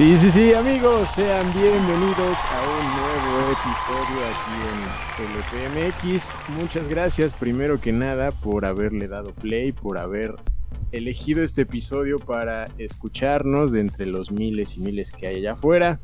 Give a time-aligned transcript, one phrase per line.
[0.00, 4.56] Sí, sí, sí, amigos, sean bienvenidos a un nuevo episodio aquí
[5.60, 6.32] en LPMX.
[6.58, 10.36] Muchas gracias, primero que nada, por haberle dado play, por haber
[10.90, 16.00] elegido este episodio para escucharnos entre los miles y miles que hay allá afuera.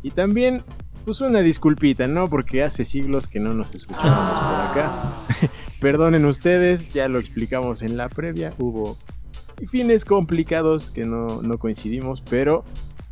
[0.00, 0.62] Y también,
[1.04, 2.30] pues una disculpita, ¿no?
[2.30, 5.16] Porque hace siglos que no nos escuchábamos por acá.
[5.80, 8.96] Perdonen ustedes, ya lo explicamos en la previa, hubo
[9.66, 12.64] fines complicados que no, no coincidimos, pero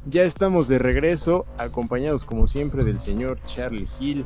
[0.07, 4.25] ya estamos de regreso, acompañados como siempre del señor Charlie Hill.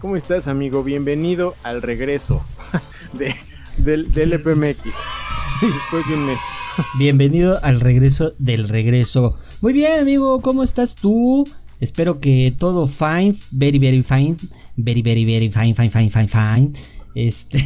[0.00, 0.82] ¿Cómo estás, amigo?
[0.82, 2.42] Bienvenido al regreso
[3.12, 3.34] de,
[3.78, 4.84] del, del EPMX.
[5.60, 6.40] Después de un mes.
[6.98, 9.36] Bienvenido al regreso del regreso.
[9.60, 11.46] Muy bien, amigo, ¿cómo estás tú?
[11.80, 14.36] Espero que todo fine, very, very fine,
[14.76, 16.72] very, very, very fine, fine, fine, fine, fine.
[17.14, 17.64] Este.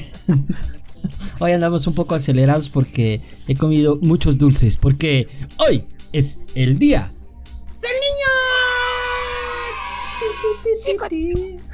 [1.39, 4.77] hoy andamos un poco acelerados porque he comido muchos dulces.
[4.77, 7.13] Porque hoy es el día
[7.87, 8.33] del niño.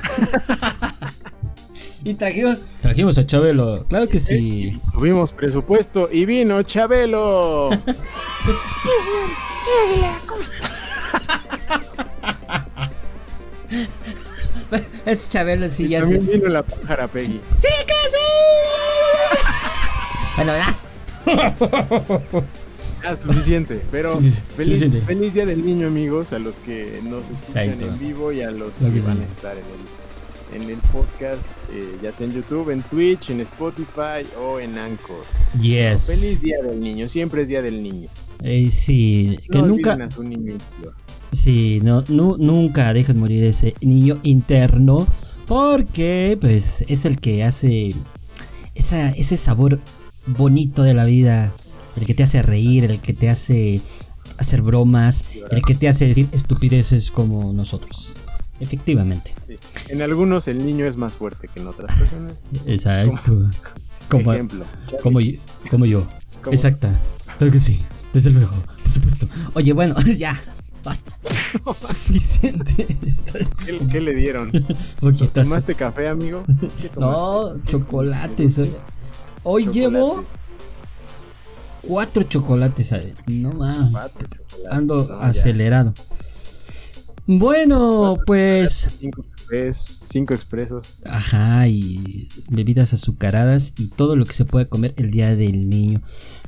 [2.04, 4.80] y trajimos, trajimos a Chabelo, claro que sí.
[4.92, 7.70] Tuvimos presupuesto y vino Chabelo.
[7.72, 7.78] sí,
[9.04, 9.30] señor.
[9.62, 10.68] Chabela, ¿cómo está?
[15.06, 16.16] es Chabelo, sí, Y ya sé.
[16.18, 17.40] también vino la pájara Peggy.
[17.58, 18.18] ¡Sí, que sí!
[20.36, 20.76] bueno, ya.
[23.04, 23.80] Ah, suficiente.
[23.90, 25.00] Pero Sí, feliz, suficiente.
[25.06, 27.88] feliz día del niño, amigos, a los que nos escuchan Exacto.
[27.92, 29.64] en vivo y a los Lo que van a estar en
[30.56, 34.76] el, en el podcast, eh, ya sea en YouTube, en Twitch, en Spotify o en
[34.78, 35.24] Anchor.
[35.60, 36.06] Yes.
[36.06, 38.08] Feliz día del niño, siempre es día del niño.
[38.42, 39.94] Eh, sí, que nunca.
[39.94, 40.94] a su niño interior.
[41.32, 45.06] Sí, no, nu- nunca dejen morir ese niño interno.
[45.46, 47.94] Porque, pues, es el que hace
[48.74, 49.80] esa, ese sabor
[50.26, 51.52] bonito de la vida.
[51.96, 53.80] El que te hace reír, el que te hace
[54.38, 58.14] hacer bromas, el que te hace decir estupideces como nosotros.
[58.60, 59.34] Efectivamente.
[59.46, 59.58] Sí.
[59.88, 62.42] En algunos el niño es más fuerte que en otras personas.
[62.66, 63.50] Exacto.
[64.08, 64.64] Como, Ejemplo.
[65.02, 65.38] como, yo-
[65.70, 66.06] como yo.
[66.50, 66.98] Exacta.
[67.38, 67.80] Claro que sí.
[68.12, 68.52] Desde luego.
[68.82, 69.26] Por supuesto.
[69.54, 70.38] Oye, bueno, ya.
[70.84, 71.12] Basta.
[71.72, 72.86] Suficiente.
[73.64, 74.50] ¿Qué, qué le dieron?
[75.34, 76.42] ¿Tomaste café, amigo?
[76.80, 76.98] ¿Qué tomaste?
[76.98, 78.58] No, chocolates.
[78.58, 78.70] Hoy,
[79.44, 79.80] hoy Chocolate.
[79.80, 80.24] llevo
[81.82, 82.94] cuatro chocolates.
[83.26, 83.90] No más.
[83.90, 84.72] Cuatro chocolates.
[84.72, 85.94] Ando No, acelerado.
[87.26, 88.90] Bueno, pues.
[88.98, 90.94] Cinco cafés, cinco expresos.
[91.04, 96.00] Ajá, y bebidas azucaradas y todo lo que se puede comer el día del niño.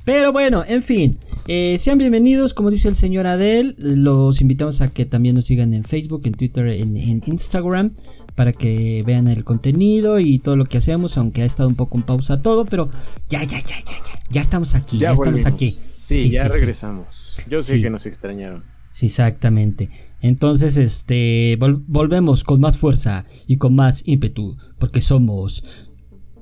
[0.05, 4.89] Pero bueno, en fin, eh, sean bienvenidos, como dice el señor Adel, los invitamos a
[4.89, 7.93] que también nos sigan en Facebook, en Twitter, en, en Instagram,
[8.35, 11.97] para que vean el contenido y todo lo que hacemos, aunque ha estado un poco
[11.99, 12.89] en pausa todo, pero
[13.29, 15.47] ya, ya, ya, ya, ya, ya estamos aquí, ya, estamos volvimos.
[15.47, 15.71] aquí.
[15.71, 16.55] Sí, Sí, ya sí, sí.
[16.55, 17.37] regresamos.
[17.49, 18.74] Yo sé que nos extrañaron.
[18.97, 19.89] Sí, exactamente.
[20.21, 25.65] Entonces, este, vol- volvemos con más fuerza y con más ímpetu, porque somos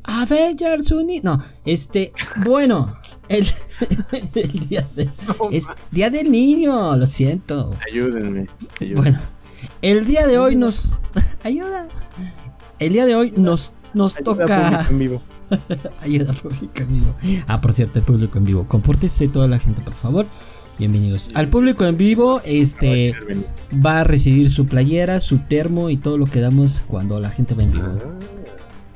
[0.05, 1.25] Avengers Unidos.
[1.25, 2.13] No, este,
[2.45, 2.93] bueno,
[3.31, 3.47] el,
[4.35, 5.09] el día, de-
[5.51, 7.75] es día del niño, lo siento.
[7.91, 8.47] Ayúdenme.
[8.81, 9.01] ayúdenme.
[9.01, 9.19] Bueno,
[9.81, 10.99] el día de hoy nos
[11.45, 11.89] ayuda.
[12.79, 15.23] El día de hoy nos nos Ayuda toca público en vivo.
[16.01, 17.15] ayuda pública en vivo.
[17.47, 18.67] Ah, por cierto, el público en vivo.
[18.69, 20.27] Compórtese toda la gente, por favor.
[20.79, 21.31] Bienvenidos.
[21.35, 23.15] Al público en vivo, este
[23.85, 27.55] va a recibir su playera, su termo y todo lo que damos cuando la gente
[27.55, 27.87] va en vivo.
[27.89, 28.19] Ah,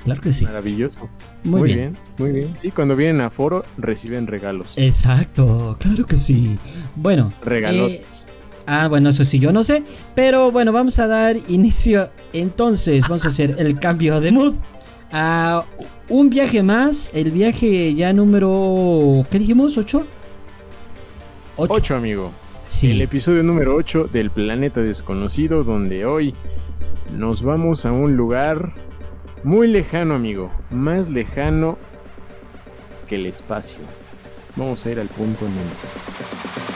[0.05, 0.45] Claro que sí.
[0.45, 1.09] Maravilloso.
[1.43, 1.97] Muy, bien.
[2.19, 2.49] Muy bien.
[2.61, 4.79] Sí, cuando vienen a foro reciben regalos.
[4.79, 6.57] Exacto, claro que sí.
[6.95, 8.29] Bueno, Regalotes.
[8.67, 9.83] ah, bueno, eso sí, yo no sé.
[10.15, 12.09] Pero bueno, vamos a dar inicio.
[12.33, 14.55] Entonces, vamos a hacer el cambio de mood.
[15.11, 15.65] A
[16.09, 17.11] un viaje más.
[17.13, 19.27] El viaje ya número.
[19.29, 19.77] ¿Qué dijimos?
[19.77, 20.07] ¿Ocho?
[21.59, 21.73] Ocho.
[21.73, 22.33] Ocho, amigo.
[22.67, 22.91] Sí.
[22.91, 26.35] El episodio número 8 del Planeta Desconocido, donde hoy
[27.17, 28.75] nos vamos a un lugar
[29.43, 30.51] muy lejano, amigo.
[30.71, 31.79] Más lejano
[33.09, 33.81] que el espacio.
[34.55, 36.76] Vamos a ir al punto número.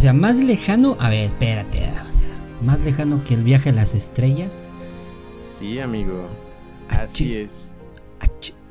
[0.00, 0.96] Sea, más lejano.
[0.98, 1.90] A ver, espérate.
[2.02, 2.28] O sea,
[2.62, 4.72] más lejano que el viaje a las estrellas.
[5.36, 6.28] Sí, amigo.
[6.88, 7.74] Así es.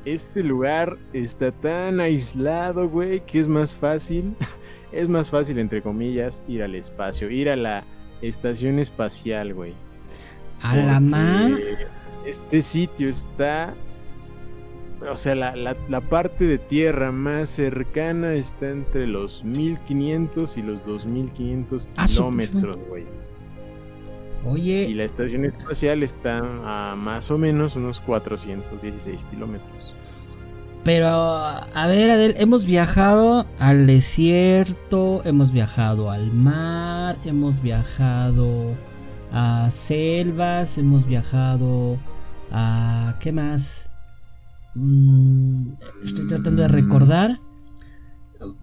[0.04, 4.34] Este lugar está tan aislado, güey, que es más fácil,
[4.92, 7.84] es más fácil, entre comillas, ir al espacio, ir a la
[8.22, 9.74] estación espacial, güey.
[10.62, 11.52] A la mar.
[12.26, 13.74] Este sitio está
[15.10, 20.86] o sea, la, la, parte de tierra más cercana está entre los 1500 y los
[20.86, 23.06] 2500 ah, kilómetros, güey.
[24.44, 24.86] Oye.
[24.88, 29.96] Y la estación espacial está a más o menos unos 416 kilómetros.
[30.84, 38.74] Pero, a ver, Adel, hemos viajado al desierto, hemos viajado al mar, hemos viajado
[39.30, 41.98] a selvas, hemos viajado
[42.50, 43.16] a...
[43.20, 43.89] ¿Qué más?
[44.74, 45.72] Mm,
[46.02, 47.38] estoy tratando de recordar.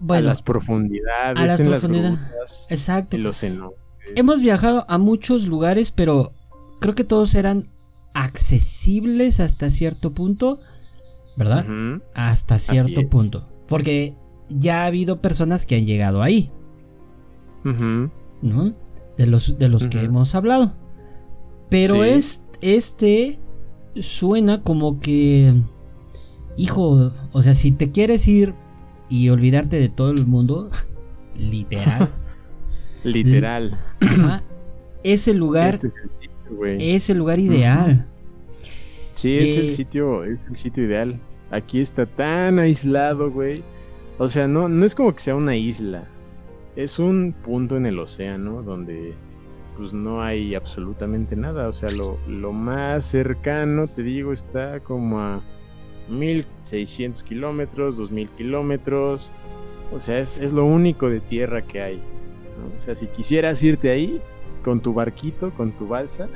[0.00, 2.66] Bueno, a las profundidades, a las profundidades.
[2.70, 3.16] Exacto.
[4.16, 6.32] Hemos viajado a muchos lugares, pero
[6.80, 7.70] creo que todos eran
[8.14, 10.58] accesibles hasta cierto punto,
[11.36, 11.66] ¿verdad?
[12.14, 13.48] Hasta cierto punto.
[13.68, 14.16] Porque
[14.48, 16.50] ya ha habido personas que han llegado ahí.
[17.64, 18.74] ¿No?
[19.16, 20.72] De los, de los que hemos hablado.
[21.70, 23.40] Pero es, este
[24.00, 25.54] suena como que
[26.58, 28.54] hijo, o sea, si te quieres ir
[29.08, 30.68] y olvidarte de todo el mundo,
[31.36, 32.10] literal.
[33.04, 33.78] literal.
[35.02, 35.90] ese lugar este
[36.78, 38.06] es, el lugar ideal.
[39.14, 41.20] Sí, es el eh, sitio, es el sitio ideal.
[41.50, 43.54] Aquí está tan aislado, güey.
[44.18, 46.08] O sea, no, no es como que sea una isla.
[46.76, 49.14] Es un punto en el océano donde
[49.76, 51.68] pues no hay absolutamente nada.
[51.68, 55.42] O sea, lo, lo más cercano, te digo, está como a
[56.08, 59.32] 1600 kilómetros, 2000 kilómetros.
[59.92, 62.02] O sea, es, lo único de tierra que hay.
[62.76, 64.20] O sea, si quisieras irte ahí
[64.62, 66.28] con tu barquito, con tu balsa.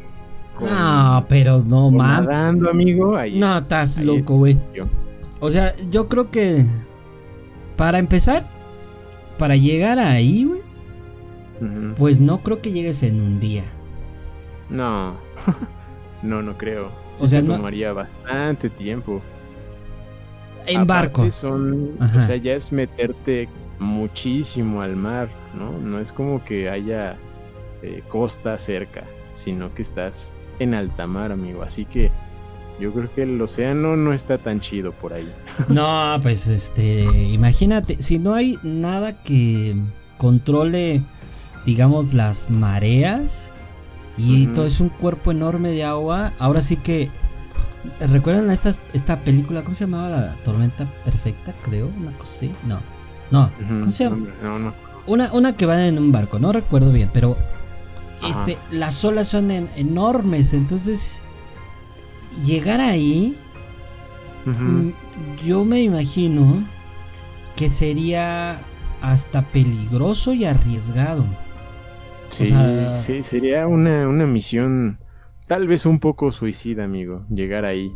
[0.60, 2.28] no, pero no mames.
[2.28, 3.16] Nadando, amigo.
[3.16, 4.58] Ahí no, estás loco, güey.
[5.40, 6.64] O sea, yo creo que
[7.76, 8.48] para empezar,
[9.38, 10.60] para llegar ahí, güey,
[11.96, 13.64] pues no creo que llegues en un día.
[14.68, 15.14] No,
[16.22, 19.20] no, no creo o sea, tomaría bastante tiempo.
[20.66, 21.30] En barco.
[21.30, 23.48] Son, o sea, ya es meterte
[23.78, 25.72] muchísimo al mar, ¿no?
[25.78, 27.16] No es como que haya
[27.82, 29.04] eh, costa cerca,
[29.34, 31.62] sino que estás en alta mar, amigo.
[31.62, 32.10] Así que
[32.80, 35.32] yo creo que el océano no está tan chido por ahí.
[35.68, 39.76] No, pues este, imagínate, si no hay nada que
[40.16, 41.02] controle,
[41.64, 43.54] digamos, las mareas,
[44.18, 46.32] y todo es un cuerpo enorme de agua.
[46.38, 47.10] Ahora sí que.
[48.00, 49.62] ¿Recuerdan esta, esta película?
[49.62, 50.08] ¿Cómo se llamaba?
[50.10, 51.90] La Tormenta Perfecta, creo.
[51.96, 52.52] Una cosa así.
[52.66, 52.80] No.
[53.30, 53.50] No.
[53.56, 54.26] ¿Cómo se llama?
[54.42, 54.74] No, no.
[55.06, 57.36] Una, una que va en un barco, no recuerdo bien, pero.
[58.26, 60.52] Este, las olas son enormes.
[60.52, 61.22] Entonces.
[62.44, 63.36] Llegar ahí.
[64.44, 64.90] Mm,
[65.44, 66.64] yo me imagino
[67.56, 68.60] que sería
[69.02, 71.24] hasta peligroso y arriesgado.
[72.28, 72.52] Sí,
[72.96, 74.98] sí, sería una, misión
[75.46, 77.92] tal vez un poco suicida, amigo, llegar ahí,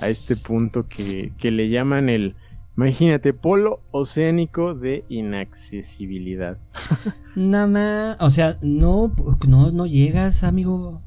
[0.00, 2.36] a este punto que, que le llaman el,
[2.76, 6.58] imagínate, polo oceánico de inaccesibilidad.
[7.36, 9.12] Nada más, o sea, no,
[9.46, 11.02] no, no llegas, amigo.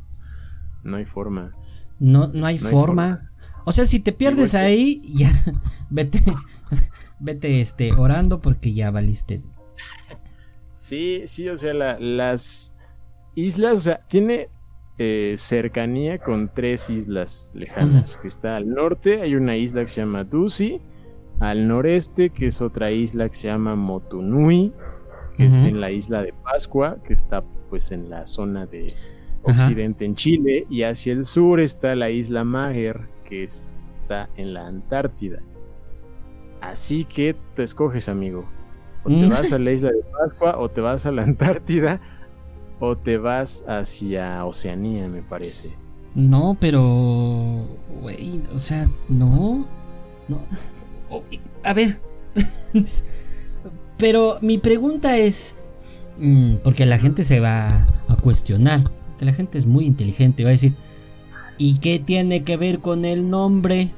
[0.83, 1.51] No hay forma.
[1.99, 3.31] No, no hay, forma.
[3.65, 5.31] O sea, si te pierdes ahí, ya,
[5.89, 6.21] vete,
[7.19, 9.41] vete, este, orando porque ya valiste
[10.83, 12.75] Sí, sí, o sea, las
[13.35, 14.49] islas, o sea, tiene
[14.97, 20.01] eh, cercanía con tres islas lejanas, que está al norte, hay una isla que se
[20.01, 20.81] llama Dusi,
[21.39, 24.73] al noreste, que es otra isla que se llama Motunui,
[25.37, 28.93] que es en la isla de Pascua, que está pues en la zona de
[29.43, 34.67] occidente en Chile, y hacia el sur está la isla Mager, que está en la
[34.67, 35.41] Antártida.
[36.59, 38.45] Así que tú escoges, amigo.
[39.03, 41.99] O te vas a la isla de Pascua, o te vas a la Antártida,
[42.79, 45.75] o te vas hacia Oceanía, me parece.
[46.15, 47.67] No, pero.
[48.01, 49.65] Güey, o sea, no.
[50.27, 50.41] No.
[51.63, 51.99] A ver.
[53.97, 55.57] pero mi pregunta es.
[56.19, 58.81] Mm, porque la gente se va a cuestionar.
[59.17, 60.43] Que la gente es muy inteligente.
[60.43, 60.75] Va a decir.
[61.57, 63.91] ¿Y qué tiene que ver con el nombre?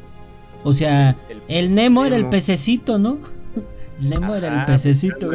[0.63, 1.15] O sea,
[1.47, 3.17] el, Nemo era el pececito, ¿no?
[4.01, 5.31] Nemo era el pececito.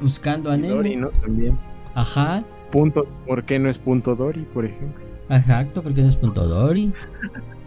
[0.00, 0.76] Buscando a Nemo.
[0.76, 1.08] Dory, ¿no?
[1.10, 1.58] También.
[1.94, 2.42] Ajá.
[2.70, 5.04] Punto, ¿Por qué no es punto Dory, por ejemplo?
[5.28, 6.92] Exacto, ¿por qué no es punto Dory?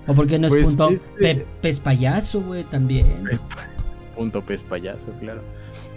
[0.08, 3.27] O por qué no es pues punto este pez payaso, güey, también.
[4.15, 5.41] punto pez payaso, claro.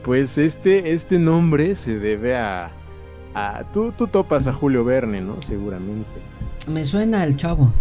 [0.04, 2.70] Pues este, este nombre se debe a,
[3.35, 5.40] a tú, tú topas a Julio Verne, ¿no?
[5.40, 6.11] Seguramente.
[6.66, 7.73] Me suena el chavo.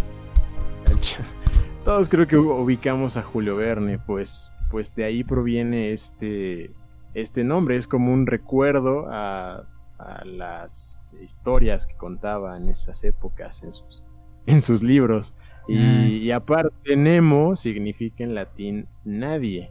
[1.84, 6.70] Todos creo que ubicamos a Julio Verne, pues, pues de ahí proviene este,
[7.14, 7.76] este nombre.
[7.76, 9.66] Es como un recuerdo a,
[9.98, 14.04] a las historias que contaba en esas épocas en sus,
[14.46, 15.34] en sus libros.
[15.70, 19.70] Y, aparte, Nemo significa en latín nadie,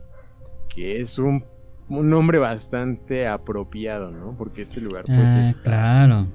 [0.70, 1.44] que es un,
[1.90, 4.36] un nombre bastante apropiado, ¿no?
[4.38, 6.28] Porque este lugar, pues, Ah, está, claro.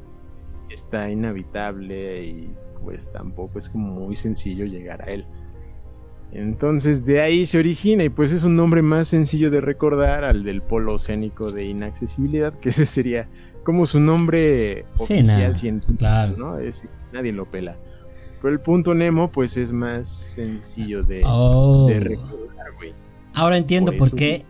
[0.69, 5.27] está inhabitable y pues tampoco es como muy sencillo llegar a él.
[6.33, 10.45] Entonces de ahí se origina y pues es un nombre más sencillo de recordar al
[10.45, 13.29] del polo oceánico de inaccesibilidad, que ese sería
[13.65, 16.37] como su nombre Sí, oficial nada, científico, claro.
[16.37, 16.59] ¿no?
[16.59, 17.77] Es, nadie lo pela.
[18.41, 21.87] Pero el punto Nemo pues es más sencillo de, Oh.
[21.89, 22.93] de recordar, güey.
[23.35, 24.45] Ahora entiendo Por por, qué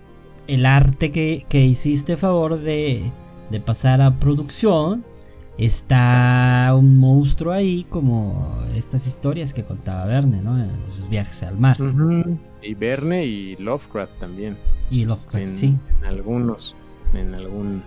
[0.46, 3.10] el arte que, que hiciste favor de,
[3.50, 5.04] de pasar a producción
[5.58, 10.56] está un monstruo ahí como estas historias que contaba Verne, ¿no?
[10.56, 11.76] De sus viajes al mar.
[12.62, 14.56] Y Verne y Lovecraft también.
[14.90, 15.78] Y Lovecraft, en, sí.
[16.00, 16.76] en algunos,
[17.14, 17.82] en algún...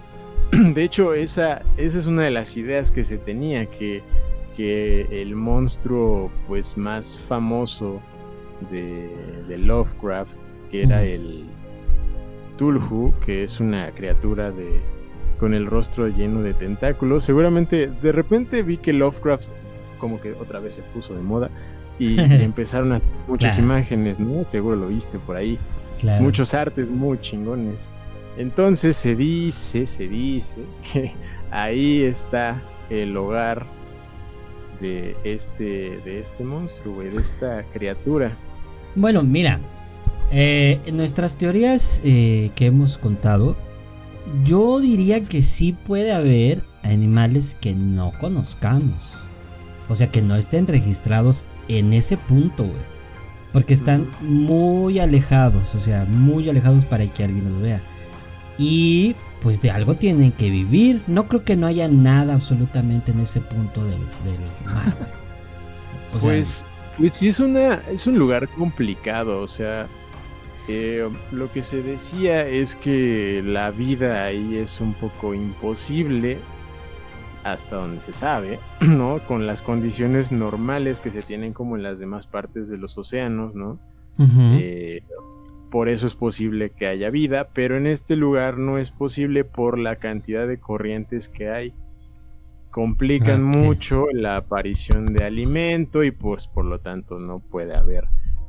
[0.74, 4.04] De hecho, esa, esa es una de las ideas que se tenía, que,
[4.56, 8.02] que el monstruo pues más famoso
[8.72, 11.46] de, de Lovecraft, que era el
[12.58, 14.82] Tulhu, que es una criatura de
[15.39, 17.24] con el rostro lleno de tentáculos.
[17.24, 19.51] Seguramente de repente vi que Lovecraft
[20.00, 21.50] como que otra vez se puso de moda
[22.00, 23.65] y empezaron a muchas Claro.
[23.74, 24.46] imágenes, ¿no?
[24.46, 25.58] Seguro lo viste por ahí
[26.00, 26.24] Claro.
[26.24, 27.89] muchos artes muy chingones.
[28.38, 30.62] Entonces se dice, se dice
[30.94, 31.12] que
[31.51, 33.65] ahí está el hogar
[34.82, 38.36] de este, de este monstruo, güey, de esta criatura.
[38.96, 39.60] Bueno, mira,
[40.32, 43.56] eh, nuestras teorías eh, que hemos contado,
[44.44, 49.27] yo diría que sí puede haber animales que no conozcamos.
[49.88, 52.86] O sea, que no estén registrados en ese punto, güey.
[53.51, 57.86] Porque están muy alejados, o sea, muy alejados para que alguien los vea.
[58.58, 61.03] Y pues de algo tienen que vivir.
[61.08, 64.98] No creo que no haya nada absolutamente en ese punto del, del mar.
[66.12, 66.65] O sea, Pues,
[66.98, 69.89] pues sí es una, es un lugar complicado, o sea,
[70.68, 76.40] eh, lo que se decía es que la vida ahí es un poco imposible
[77.44, 79.20] hasta donde se sabe, ¿no?
[79.28, 83.56] Con las condiciones normales que se tienen como en las demás partes de los océanos,
[83.56, 83.80] ¿no?
[84.18, 85.04] Eh,
[85.70, 89.78] por eso es posible que haya vida, pero en este lugar no es posible por
[89.78, 91.74] la cantidad de corrientes que hay.
[92.72, 98.08] Complican mucho la aparición de alimento y pues por lo tanto no puede haber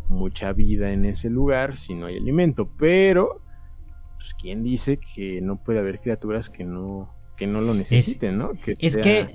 [0.09, 2.71] mucha vida en ese lugar si no hay alimento.
[2.79, 3.43] Pero,
[4.17, 8.53] pues, ¿quién dice que no puede haber criaturas que no, que no lo necesiten, ¿no?
[8.53, 9.27] Que es sea- que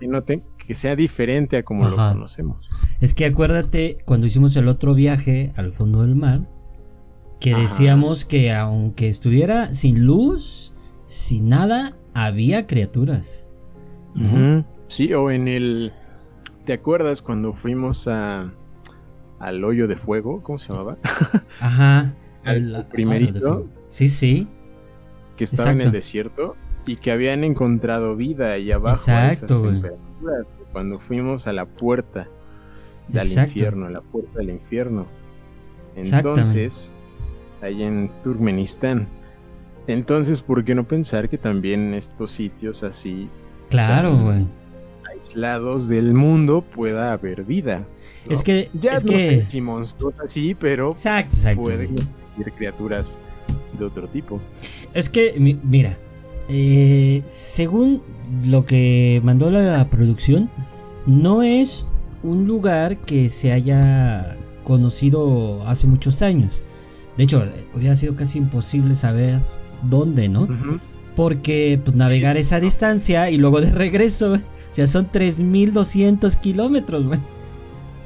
[0.00, 2.08] que, no te- que sea diferente a como Ajá.
[2.08, 2.68] lo conocemos.
[3.00, 6.40] Es que acuérdate cuando hicimos el otro viaje al fondo del mar,
[7.38, 7.62] que Ajá.
[7.62, 10.74] decíamos que aunque estuviera sin luz,
[11.06, 13.48] sin nada, había criaturas.
[14.88, 15.92] Sí, o en el.
[16.64, 18.52] ¿Te acuerdas cuando fuimos a
[19.42, 20.42] al hoyo de fuego?
[20.42, 20.96] ¿Cómo se llamaba?
[21.60, 22.14] Ajá.
[22.44, 23.66] El al- primerito.
[23.88, 24.48] Sí, sí.
[25.36, 25.96] Que estaba en el Exacto.
[25.96, 26.56] desierto
[26.86, 30.46] y que habían encontrado vida ahí abajo a esas Exacto, temperaturas.
[30.72, 32.28] Cuando fuimos a la puerta
[33.08, 33.50] del Exacto.
[33.50, 35.06] infierno, a la puerta del infierno.
[35.96, 36.92] Entonces,
[37.60, 39.06] ahí en Turkmenistán.
[39.86, 43.28] Entonces, ¿por qué no pensar que también estos sitios así
[43.68, 44.46] Claro, güey.
[45.22, 47.86] Aislados del mundo pueda haber vida?
[48.26, 48.32] ¿no?
[48.32, 51.62] Es que Ya es no que sé si monstruosa sí, pero Exacto, exacto.
[51.62, 53.20] pueden existir criaturas
[53.78, 54.40] de otro tipo.
[54.94, 55.96] Es que, mi- mira,
[56.48, 58.02] eh, según
[58.46, 60.50] lo que mandó la producción,
[61.06, 61.86] no es
[62.22, 66.62] un lugar que se haya conocido hace muchos años.
[67.16, 69.40] De hecho, hubiera sido casi imposible saber
[69.84, 70.42] dónde, ¿no?
[70.42, 70.78] Ujú.
[71.16, 74.38] Porque pues navegar esa distancia y luego de regreso, o
[74.70, 77.20] sea, son 3200 kilómetros, güey.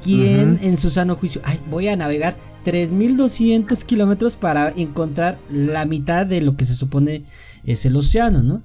[0.01, 1.41] ¿Quién en su sano juicio?
[1.43, 7.23] Ay, voy a navegar 3200 kilómetros para encontrar la mitad de lo que se supone
[7.65, 8.63] es el océano, ¿no?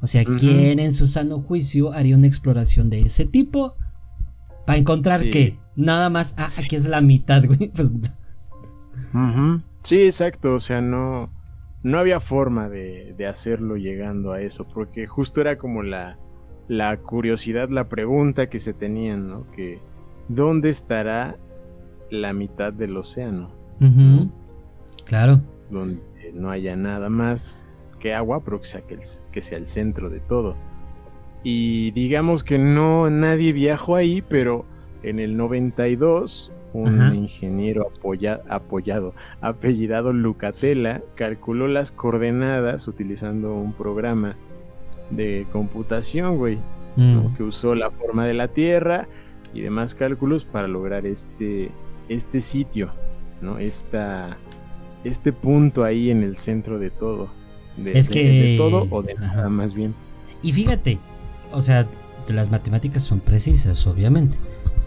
[0.00, 0.24] O sea.
[0.24, 3.76] ¿quién en su sano juicio haría una exploración de ese tipo?
[4.66, 5.30] ¿Para encontrar Sí.
[5.30, 5.58] qué?
[5.76, 6.62] Nada más, ah, Sí.
[6.64, 7.70] aquí es la mitad, güey.
[7.74, 7.88] Pues.
[9.82, 10.54] Sí, exacto.
[10.54, 11.30] O sea, no,
[11.84, 14.66] no había forma de, de hacerlo llegando a eso.
[14.66, 16.18] Porque justo era como la,
[16.66, 19.48] la curiosidad, la pregunta que se tenían, ¿no?
[19.52, 19.78] Que
[20.28, 21.36] ¿dónde estará
[22.10, 23.50] la mitad del océano?
[25.04, 25.40] Claro.
[25.70, 27.68] Donde no haya nada más
[28.00, 29.00] que agua, pero que sea, que el-
[29.30, 30.56] que sea el centro de todo.
[31.42, 34.64] Y digamos que no nadie viajó ahí, pero
[35.02, 36.50] en el 92
[36.82, 37.14] un Ajá.
[37.14, 44.36] ingeniero apoya- apoyado, apellidado Lucatella, calculó las coordenadas utilizando un programa
[45.10, 46.58] de computación, güey,
[46.96, 47.28] ¿no?
[47.30, 47.34] Mm.
[47.34, 49.08] que usó la forma de la Tierra
[49.52, 51.70] y demás cálculos para lograr este,
[52.08, 52.90] este sitio,
[53.40, 53.58] ¿no?
[53.58, 54.36] Esta,
[55.04, 57.28] este punto ahí en el centro de todo.
[57.76, 59.36] De, Es de- que- de todo o de Ajá.
[59.36, 59.94] nada más bien.
[60.42, 60.98] Y fíjate,
[61.52, 61.86] o sea,
[62.28, 64.36] las matemáticas son precisas, obviamente.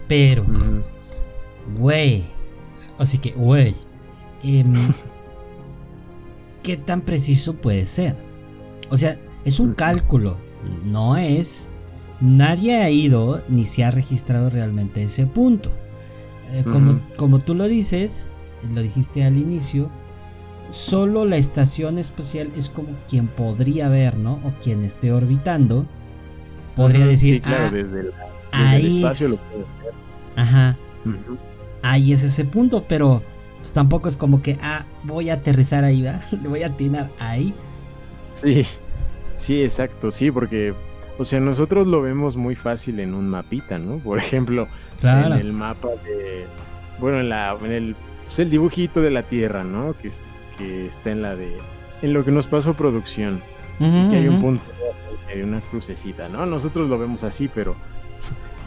[0.08, 0.44] Pero.
[1.76, 2.24] Güey.
[2.98, 3.74] Así que, güey.
[4.42, 4.72] em,
[6.62, 8.16] ¿Qué tan preciso puede ser?
[8.90, 10.36] O sea, es un cálculo.
[10.84, 11.68] No es.
[12.20, 15.70] Nadie ha ido ni se ha registrado realmente ese punto.
[16.50, 18.30] Eh, como, como tú lo dices,
[18.74, 19.88] lo dijiste al inicio,
[20.70, 24.34] solo la estación espacial es como quien podría ver, ¿no?
[24.44, 25.86] O quien esté orbitando.
[26.74, 28.10] Podría decir, Sí, claro, "Ah, desde, la-
[28.62, 29.92] desde ahí el espacio es- lo puedes ver.
[30.36, 30.76] Ajá.
[31.82, 33.22] Ahí es ese punto, pero
[33.58, 36.22] pues, tampoco es como que, ah, voy a aterrizar ahí, ¿verdad?
[36.42, 37.54] Le voy a atinar ahí.
[38.20, 38.64] Sí,
[39.36, 40.74] sí, exacto, sí, porque,
[41.18, 43.98] o sea, nosotros lo vemos muy fácil en un mapita, ¿no?
[44.04, 44.68] Por ejemplo,
[45.00, 45.34] Claro.
[45.34, 46.44] en el mapa de,
[46.98, 49.94] bueno, en la, en el, pues, el dibujito de la Tierra, ¿no?
[50.00, 50.10] Que,
[50.56, 51.56] que está en la de,
[52.02, 53.40] en lo que nos pasó producción,
[53.78, 54.60] que hay un punto,
[55.32, 56.44] hay una crucecita, ¿no?
[56.46, 57.76] Nosotros lo vemos así, pero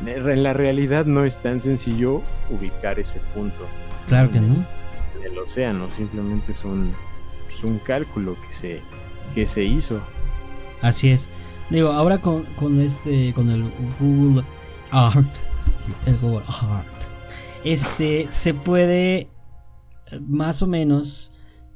[0.06, 3.66] en la realidad no es tan sencillo ubicar ese punto
[4.08, 4.66] Claro que no.
[5.20, 6.94] en el océano, simplemente es un,
[7.48, 8.82] es un cálculo que se,
[9.34, 10.02] que se hizo.
[10.82, 11.30] Así es.
[11.70, 14.44] Digo, ahora con, con este, con el Google
[14.92, 15.38] Art,
[16.06, 17.04] el Google Art,
[17.64, 19.30] este, se puede
[20.20, 21.32] más o menos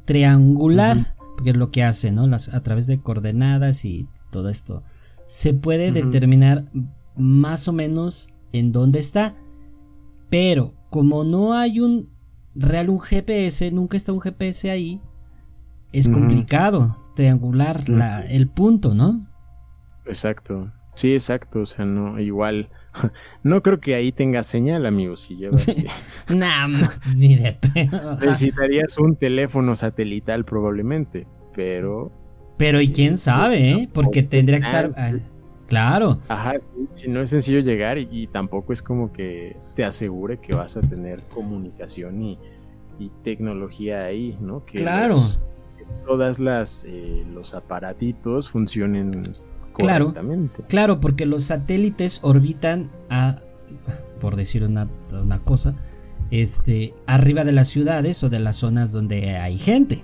[0.05, 2.27] triangular, porque es lo que hace, ¿no?
[2.27, 4.83] Las, a través de coordenadas y todo esto,
[5.27, 6.65] se puede determinar
[7.17, 9.35] más o menos en dónde está,
[10.29, 12.09] pero como no hay un
[12.55, 15.01] real un GPS, nunca está un GPS ahí,
[15.91, 19.27] es complicado triangular la- el punto, ¿no?
[20.05, 20.61] Exacto.
[20.93, 21.59] Sí, exacto.
[21.61, 22.69] O sea, no, igual.
[23.43, 25.15] No creo que ahí tenga señal, amigo.
[25.17, 25.67] Si llevas.
[26.29, 28.15] Nah, ma- ni de pedo.
[28.15, 31.27] Necesitarías un teléfono satelital, probablemente.
[31.53, 32.11] Pero.
[32.57, 33.89] Pero y quién sabe, ¿eh?
[33.93, 34.93] Porque tendría que estar...
[35.67, 39.83] Claro, Ajá, sí, si no es sencillo llegar y, y tampoco es como que te
[39.83, 42.37] asegure que vas a tener comunicación y,
[42.99, 44.63] y tecnología ahí, ¿no?
[44.65, 45.15] Que Claro.
[45.15, 45.41] los-
[45.77, 49.11] que todas las eh, los aparatitos funcionen
[49.73, 50.05] Claro.
[50.05, 50.63] correctamente.
[50.69, 53.39] claro, porque los satélites orbitan a,
[54.21, 55.75] por decir una, una cosa,
[56.31, 60.03] este, arriba de las ciudades o de las zonas donde hay gente.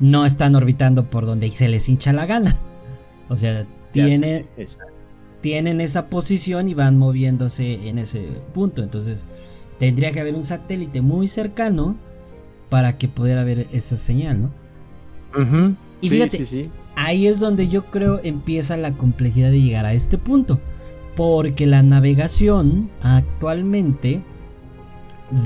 [0.00, 2.56] No están orbitando por donde se les hincha la gana.
[3.30, 4.92] O sea, tiene, exacto.
[5.46, 8.82] Tienen esa posición y van moviéndose en ese punto.
[8.82, 9.28] Entonces,
[9.78, 11.96] tendría que haber un satélite muy cercano
[12.68, 14.50] para que pudiera haber esa señal, ¿no?
[16.00, 16.70] Y sí, fíjate, sí, sí.
[16.96, 20.60] Ahí es donde yo creo empieza la complejidad de llegar a este punto.
[21.14, 24.24] Porque la navegación actualmente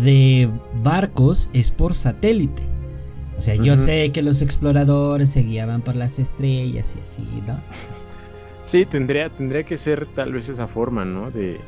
[0.03, 0.49] de
[0.83, 2.63] barcos es por satélite.
[3.37, 7.59] O sea, yo sé que los exploradores se guiaban por las estrellas y así, ¿no?
[8.71, 11.31] Sí, tendría, tendría que ser tal vez esa forma, ¿no?
[11.31, 11.61] De,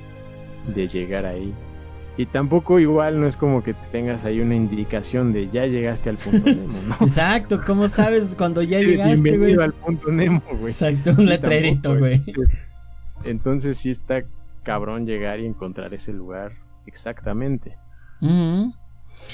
[0.63, 1.59] de llegar ahí.
[2.17, 6.19] Y tampoco igual no es como que tengas ahí una indicación de ya llegaste al
[6.19, 6.97] punto Nemo, ¿no?
[7.01, 9.55] Exacto, ¿cómo sabes cuando ya Sí, llegaste, güey?
[9.61, 10.73] al punto Nemo, güey.
[10.73, 12.23] Exacto, un Sí, letrerito, güey.
[12.27, 12.73] Entonces,
[13.25, 14.25] entonces sí está
[14.63, 16.53] cabrón llegar y encontrar ese lugar
[16.87, 17.77] exactamente.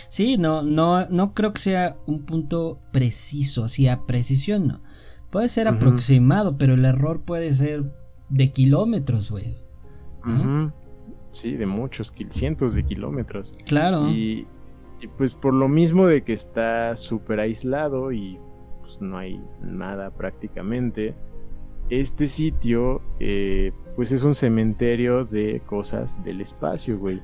[0.09, 4.83] Sí, no, no, no creo que sea un punto preciso, así a precisión, no.
[5.30, 7.84] Puede ser aproximado, pero el error puede ser
[8.30, 9.56] de kilómetros, güey.
[11.30, 13.54] Sí, de muchos, cientos de kilómetros.
[13.66, 14.08] Claro.
[14.08, 14.46] Y,
[15.00, 18.38] y pues por lo mismo de que está súper aislado y
[18.80, 21.14] pues no hay nada prácticamente,
[21.90, 27.20] este sitio eh, pues es un cementerio de cosas del espacio, güey.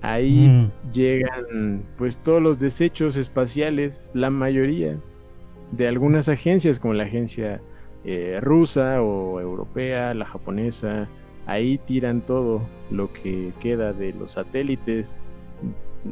[0.00, 0.70] Ahí Mm.
[0.92, 4.98] llegan pues todos los desechos espaciales, la mayoría,
[5.72, 7.60] de algunas agencias como la agencia
[8.04, 11.08] eh, rusa o europea, la japonesa.
[11.46, 15.18] Ahí tiran todo lo que queda de los satélites,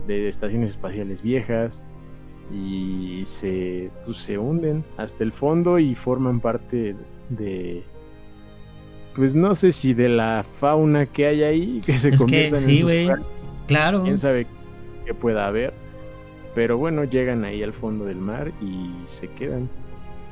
[0.07, 1.83] de estaciones espaciales viejas
[2.53, 6.97] y se, pues, se hunden hasta el fondo y forman parte
[7.29, 7.85] de
[9.15, 12.61] pues no sé si de la fauna que hay ahí que se Es que conviertan
[12.61, 13.27] sí, en sus
[13.67, 14.03] Claro.
[14.03, 14.47] quién sabe
[15.05, 15.73] qué pueda haber
[16.55, 19.69] pero bueno llegan ahí al fondo del mar y se quedan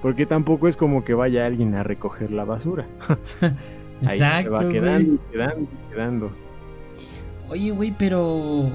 [0.02, 2.86] porque tampoco es como que vaya alguien a recoger la basura
[4.06, 4.72] Ahí se Exacto, va güey.
[4.72, 6.30] quedando, quedando, quedando.
[7.48, 8.70] Oye, güey, pero.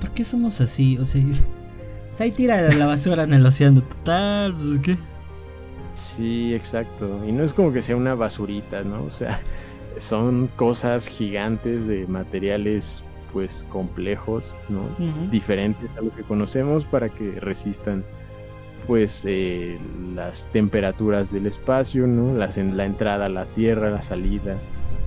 [0.00, 0.98] ¿Por qué somos así?
[0.98, 1.22] O sea,
[2.10, 3.82] o sea, ahí tira la basura en el océano.
[3.82, 4.98] Total, pues, ¿qué?
[5.92, 7.20] Sí, exacto.
[7.26, 9.04] Y no es como que sea una basurita, ¿no?
[9.04, 9.40] O sea,
[9.98, 13.04] son cosas gigantes de materiales
[13.36, 14.88] pues complejos, ¿no?
[15.30, 18.02] Diferentes a lo que conocemos para que resistan
[18.86, 19.78] pues eh,
[20.14, 22.34] las temperaturas del espacio, ¿no?
[22.34, 24.56] Las, en, la entrada a la Tierra, la salida.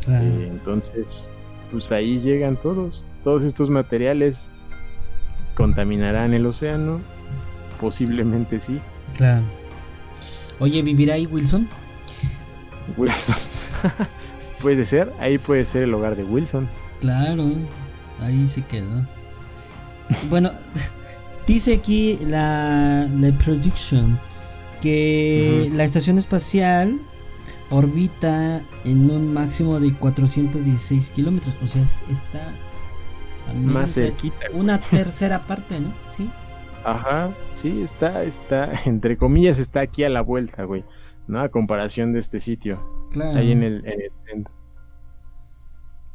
[0.08, 1.32] Eh, entonces,
[1.72, 3.04] pues ahí llegan todos.
[3.24, 4.52] Todos estos materiales
[5.56, 7.02] contaminarán el océano.
[7.82, 8.80] Posiblemente sí.
[9.18, 9.42] Claro.
[10.60, 11.68] Oye, ¿vivirá ahí Wilson?
[12.96, 13.36] Wilson.
[14.62, 16.70] puede ser, ahí puede ser el hogar de Wilson.
[17.00, 17.56] Claro,
[18.22, 19.06] ahí se quedó.
[20.30, 20.52] Bueno,
[21.48, 24.20] dice aquí la, la production
[24.82, 27.00] que la estación espacial
[27.70, 31.58] orbita en un máximo de 416 kilómetros.
[31.62, 32.54] O sea, es- está
[33.54, 34.38] Más cerquita.
[34.54, 35.94] Una tercera parte, ¿no?
[36.08, 36.30] Sí.
[36.86, 40.84] Ajá, sí, está, está, entre comillas, está aquí a la vuelta, güey.
[41.28, 41.42] ¿No?
[41.42, 43.08] A comparación de este sitio.
[43.12, 43.38] Claro.
[43.38, 44.54] Ahí en el, en el centro.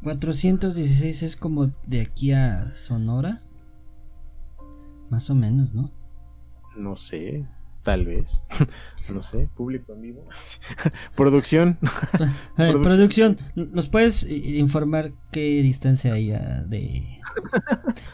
[0.04, 3.40] 416 es como de aquí a Sonora.
[5.10, 5.90] Más o menos, ¿no?
[6.76, 7.46] No sé,
[7.82, 8.42] tal vez.
[9.14, 10.24] no sé, público en vivo.
[11.16, 11.78] Producción.
[12.56, 13.38] Producción.
[13.54, 16.28] ¿nos puedes eh, informar qué distancia hay
[16.66, 17.02] de,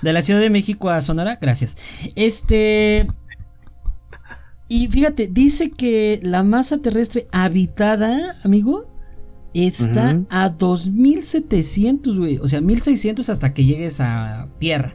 [0.01, 1.39] de la Ciudad de México a Sonora?
[1.41, 1.75] Gracias.
[2.15, 3.09] Este.
[4.69, 8.90] Y fíjate, dice que la masa terrestre habitada, amigo,
[9.55, 10.27] está Ujú.
[10.31, 12.39] a 2700, güey.
[12.39, 14.93] O sea, 1600 hasta que llegues a tierra,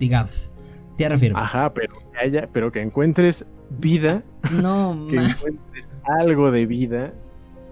[0.00, 0.50] digamos.
[0.96, 1.38] Tierra firme.
[1.40, 3.46] Ajá, pero que haya, pero que encuentres
[3.80, 4.24] vida,
[4.62, 7.12] no, que encuentres algo de vida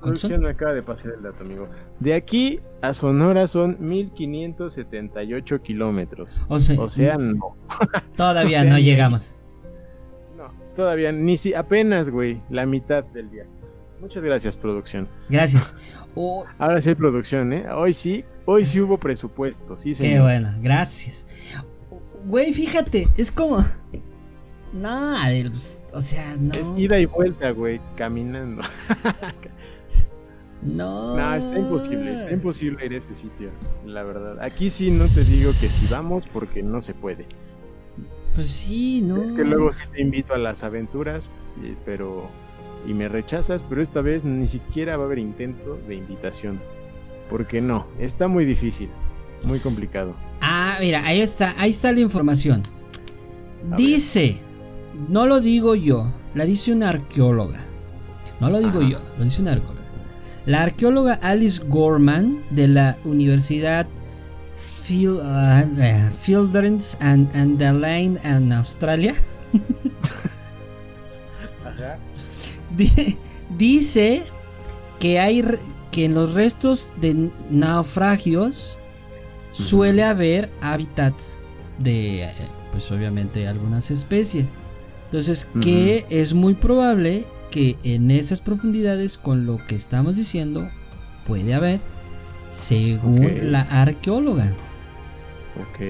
[0.00, 1.68] Producción me acaba de pasar el dato, amigo.
[2.00, 6.42] De aquí a Sonora son 1578 kilómetros.
[6.48, 7.56] O sea, O sea, no.
[8.16, 9.34] todavía o sea, no llegamos.
[10.78, 13.46] Todavía ni si apenas, güey, la mitad del día.
[14.00, 15.08] Muchas gracias, producción.
[15.28, 15.74] Gracias.
[16.14, 17.66] Oh, Ahora sí hay producción, ¿eh?
[17.68, 20.22] Hoy sí, hoy sí hubo presupuesto, sí, Qué señor.
[20.22, 21.26] bueno, gracias.
[22.26, 23.58] Güey, fíjate, es como.
[24.72, 25.16] No,
[25.50, 26.54] pues, o sea, no.
[26.54, 28.62] Es ida y vuelta, güey, caminando.
[30.60, 31.16] No.
[31.16, 33.50] No, está imposible, está imposible ir a ese sitio,
[33.86, 34.40] la verdad.
[34.42, 37.26] Aquí sí no te digo que si vamos porque no se puede.
[38.38, 39.20] Pues sí, no.
[39.20, 41.28] Es que luego sí te invito a las aventuras,
[41.60, 42.30] eh, pero
[42.86, 46.60] y me rechazas, pero esta vez ni siquiera va a haber intento de invitación.
[47.28, 48.90] Porque no, está muy difícil,
[49.42, 50.14] muy complicado.
[50.40, 52.62] Ah, mira, ahí está, ahí está la información.
[53.76, 54.36] Dice,
[55.08, 57.66] no lo digo yo, la dice una arqueóloga.
[58.40, 58.88] No lo digo Ajá.
[58.88, 59.82] yo, lo dice una arqueóloga.
[60.46, 63.88] La arqueóloga Alice Gorman de la Universidad
[64.58, 66.10] Phil, uh, eh,
[67.00, 69.14] and, and the Line en Australia
[71.64, 71.98] Ajá.
[73.58, 74.22] Dice
[75.00, 75.44] que hay
[75.90, 78.78] que en los restos de naufragios
[79.52, 81.40] suele haber hábitats
[81.78, 82.28] de
[82.70, 84.46] pues obviamente algunas especies.
[85.06, 90.68] Entonces, que es muy probable que en esas profundidades con lo que estamos diciendo
[91.26, 91.80] puede haber
[92.50, 94.52] según la arqueóloga.
[95.60, 95.80] Ok.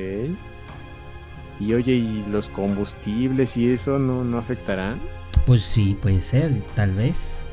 [1.61, 5.01] Y oye, ¿y los combustibles y eso no, no afectarán?
[5.45, 7.53] Pues sí, puede ser, tal vez.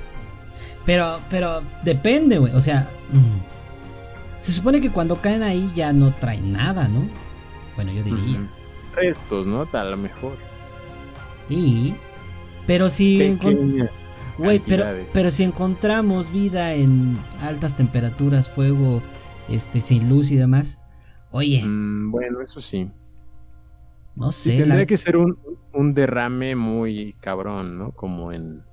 [0.85, 2.53] Pero, pero depende, güey.
[2.53, 7.09] O sea, mm, se supone que cuando caen ahí ya no traen nada, ¿no?
[7.75, 8.47] Bueno, yo diría.
[8.95, 9.67] Restos, ¿no?
[9.71, 10.37] A lo mejor.
[11.49, 11.95] Y.
[12.67, 13.37] Pero si.
[14.37, 19.01] Güey, pero, pero si encontramos vida en altas temperaturas, fuego,
[19.49, 20.81] este, sin luz y demás.
[21.31, 22.89] Oye, Mm, bueno, eso sí.
[24.15, 24.57] no Sí, sé.
[24.57, 25.37] tendría la- que ser un,
[25.73, 27.91] un derrame muy cabrón, ¿no?
[27.91, 28.63] Como en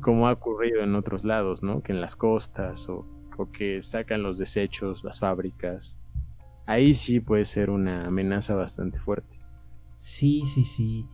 [0.00, 1.82] como ha ocurrido en otros lados, ¿no?
[1.82, 3.04] Que en las costas o,
[3.36, 5.98] o que sacan los desechos, las fábricas.
[6.66, 9.40] Ahí sí puede ser una amenaza bastante fuerte.
[9.96, 11.08] Sí, sí, sí.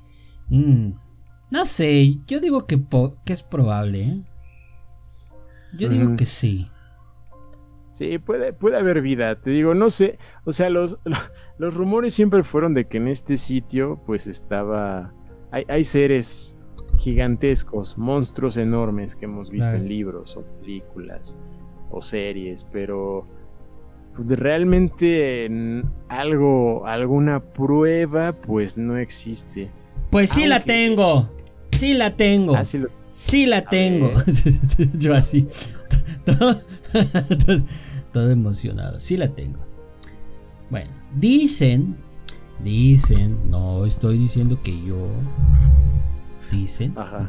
[0.50, 0.92] Mm,
[1.52, 4.20] No sé, yo digo que, po- que es probable, ¿eh?
[5.78, 6.66] Yo digo que sí.
[7.92, 10.98] Sí, puede, puede haber vida, te digo, no sé, o sea, los,
[11.58, 15.12] los rumores siempre fueron de que en este sitio pues estaba,
[15.50, 16.56] hay, hay seres
[16.98, 19.82] gigantescos, monstruos enormes que hemos visto Claro.
[19.82, 21.36] en libros o películas
[21.90, 23.26] o series, pero
[24.14, 29.70] pues, realmente en algo, alguna prueba pues no existe.
[30.10, 31.28] Pues sí la tengo.
[31.72, 32.54] Sí la tengo.
[32.56, 34.10] Así lo- Sí la tengo.
[34.94, 35.46] Yo así.
[36.24, 36.60] Todo,
[37.46, 37.62] todo-
[38.12, 38.98] todo emocionado.
[39.00, 39.58] Sí la tengo.
[40.70, 41.96] Bueno, dicen.
[42.64, 43.50] Dicen.
[43.50, 45.08] No estoy diciendo que yo.
[46.50, 46.96] Dicen.
[46.96, 47.28] Ajá.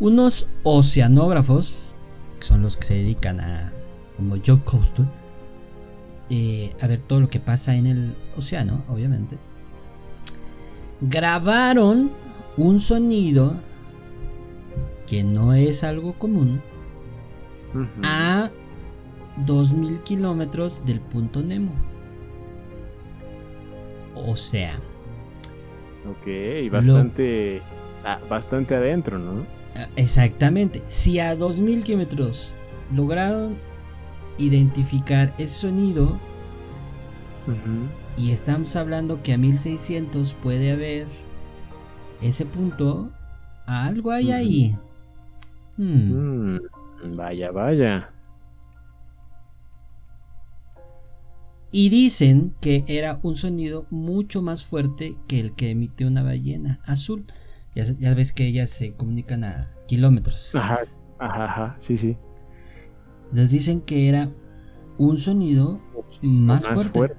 [0.00, 1.94] Unos oceanógrafos.
[2.40, 3.72] Que son los que se dedican a.
[4.16, 5.06] Como Joe Coaster.
[6.30, 9.38] eh, a ver todo lo que pasa en el océano, obviamente.
[11.00, 12.10] Grabaron
[12.58, 13.58] un sonido
[15.06, 16.60] que no es algo común
[17.72, 17.86] Ujú.
[18.02, 18.50] a
[19.46, 21.72] 2000 kilómetros del punto Nemo.
[24.14, 24.78] O sea,
[26.10, 27.62] Ok, bastante,
[28.04, 29.46] ah, bastante adentro, ¿no?
[29.76, 32.54] ah, exactamente, si a 2000 kilómetros
[32.94, 33.56] lograron
[34.38, 36.18] identificar ese sonido
[38.16, 41.06] y estamos hablando que a 1600 puede haber
[42.20, 43.10] ese punto,
[43.66, 44.78] algo hay ahí.
[45.76, 46.56] Hmm.
[46.56, 48.12] Mm, vaya, vaya.
[51.70, 56.80] Y dicen que era un sonido mucho más fuerte que el que emite una ballena
[56.84, 57.26] azul.
[57.74, 60.54] Ya, ves que ellas se comunican a kilómetros.
[60.54, 60.80] Ajá,
[61.18, 62.16] ajá, ajá, sí, sí.
[63.32, 64.30] Les dicen que era
[64.96, 65.80] un sonido
[66.22, 67.16] Más fuerte.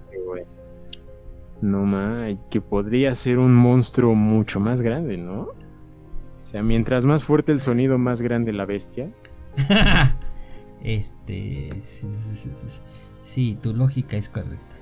[1.62, 5.42] No más, que podría ser un monstruo mucho más grande, ¿no?
[5.42, 9.12] O sea, mientras más fuerte el sonido, más grande la bestia.
[10.84, 11.74] este.
[11.82, 12.82] Sí, sí, sí, sí, sí.
[13.22, 14.76] Sí, tu lógica es correcta.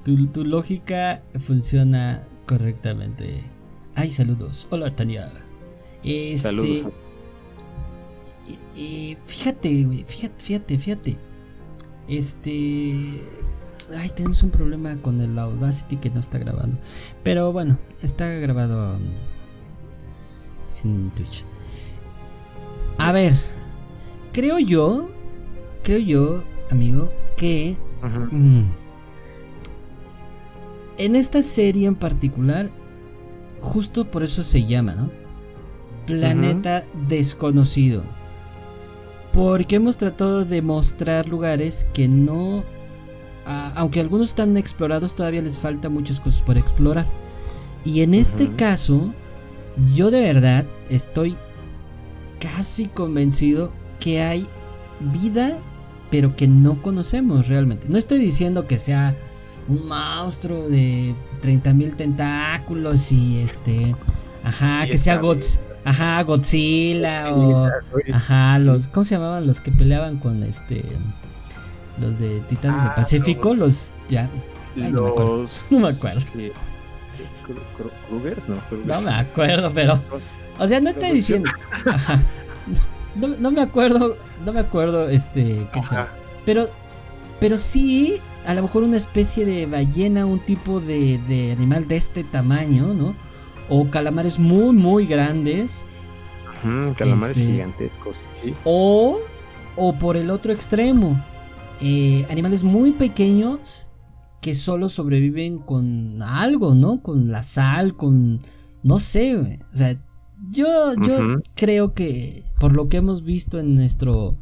[0.04, 3.44] tu, tu lógica funciona correctamente.
[3.96, 4.68] Ay, saludos.
[4.70, 5.32] Hola, Tania.
[6.04, 6.88] Este, Saludos.
[8.48, 11.18] Eh, eh, fíjate, güey, fíjate, fíjate, fíjate.
[12.08, 13.24] Este.
[13.98, 16.78] Ay, tenemos un problema con el Audacity que no está grabando.
[17.24, 19.02] Pero bueno, está grabado um,
[20.84, 21.46] en Twitch.
[22.98, 23.34] A ver,
[24.32, 25.10] creo yo,
[25.84, 27.78] creo yo, amigo, que
[28.32, 28.64] mm,
[30.98, 32.70] en esta serie en particular,
[33.62, 35.10] justo por eso se llama, ¿no?
[36.06, 38.04] Planeta desconocido.
[39.34, 42.64] Porque hemos tratado de mostrar lugares que no...
[43.46, 47.08] a- aunque algunos están explorados, todavía les falta muchas cosas por explorar.
[47.84, 49.14] Y en este caso,
[49.96, 51.36] yo de verdad estoy
[52.40, 54.48] casi convencido que hay
[55.12, 55.58] vida,
[56.12, 57.90] pero que no conocemos realmente.
[57.90, 59.16] No estoy diciendo que sea
[59.68, 63.96] un monstruo de 30.000 tentáculos y este...
[64.44, 67.68] Ajá, Y que sea está Godz- ajá, Godzilla o...
[68.14, 68.64] Ajá, sí.
[68.66, 68.88] los.
[68.88, 70.84] ¿Cómo se llamaban los que peleaban con este.
[72.00, 73.50] Los de Titanes del Ah, Pacífico?
[73.54, 73.94] los- Los.
[74.10, 74.30] Ya.
[74.76, 75.38] Ay, no me acuerdo.
[75.44, 75.66] Los...
[75.72, 76.26] No me acuerdo.
[76.34, 76.54] que-
[78.10, 78.88] Krugers, no, Krugers.
[78.88, 80.02] No me acuerdo, pero.
[80.60, 81.52] O sea, no estoy Los- diciendo.
[81.92, 82.20] Ajá.
[83.16, 84.18] No, no me acuerdo.
[84.46, 85.68] No me acuerdo, este.
[85.74, 86.08] ¿Cómo se llama?
[86.08, 86.16] Ajá.
[86.46, 86.70] Pero.
[87.40, 91.98] Pero sí, a lo mejor una especie de ballena, un tipo de, de animal de
[91.98, 93.16] este tamaño, ¿no?
[93.70, 95.86] O calamares muy, muy grandes.
[96.64, 98.54] Ujú, calamares Este- gigantescos, sí.
[98.64, 99.20] O,
[99.76, 101.22] o por el otro extremo,
[101.82, 103.90] eh, animales muy pequeños
[104.42, 107.02] que solo sobreviven con algo, ¿no?
[107.02, 108.42] Con la sal, con...
[108.84, 109.60] No sé, güey.
[109.72, 109.98] O sea,
[110.52, 114.38] yo, yo creo que por lo que hemos visto en nuestro...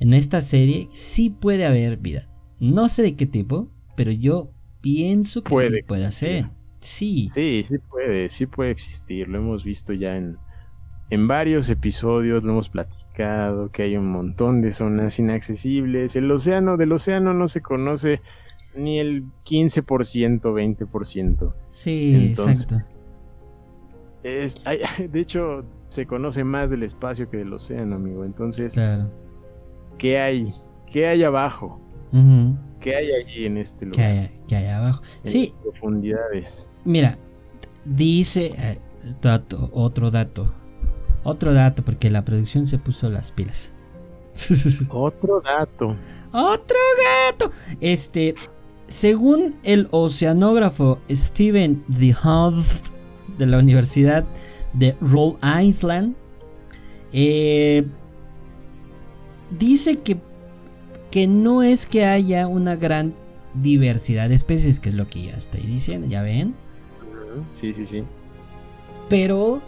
[0.00, 2.28] En esta serie, sí puede haber vida.
[2.58, 6.50] No sé de qué tipo, pero yo pienso que Puede sí puede hacer.
[6.84, 7.28] Sí.
[7.30, 9.28] Sí, sí puede, sí puede existir.
[9.28, 10.36] Lo hemos visto ya en,
[11.10, 16.14] en varios episodios, lo hemos platicado, que hay un montón de zonas inaccesibles.
[16.16, 18.20] El océano, del océano no se conoce
[18.76, 21.54] ni el 15%, 20%.
[21.68, 22.94] Sí, Entonces, exacto.
[24.22, 28.24] Es, hay- de hecho, se conoce más del espacio que del océano, amigo.
[28.24, 29.10] Entonces, Claro.
[29.98, 30.52] ¿qué hay?
[30.90, 31.80] ¿Qué hay abajo?
[32.84, 34.06] ¿Qué hay allí en este lugar?
[34.06, 35.02] hay, que hay abajo.
[35.24, 36.68] En Sí, profundidades.
[36.84, 37.18] Mira,
[37.86, 38.78] dice eh,
[39.22, 40.52] dato, otro dato,
[41.22, 43.72] otro dato, porque la producción se puso las pilas.
[44.90, 45.96] Otro dato.
[46.32, 46.76] otro
[47.30, 47.52] gato.
[47.80, 48.34] Este,
[48.88, 52.66] según el oceanógrafo Steven DeHove
[53.38, 54.26] de la Universidad
[54.74, 56.16] de Rhode Island,
[57.12, 57.86] eh,
[59.56, 60.20] dice que
[61.14, 63.14] que no es que haya una gran
[63.62, 66.56] diversidad de especies, que es lo que ya estoy diciendo, ya ven.
[67.52, 68.02] Sí, sí, sí.
[69.08, 69.62] pero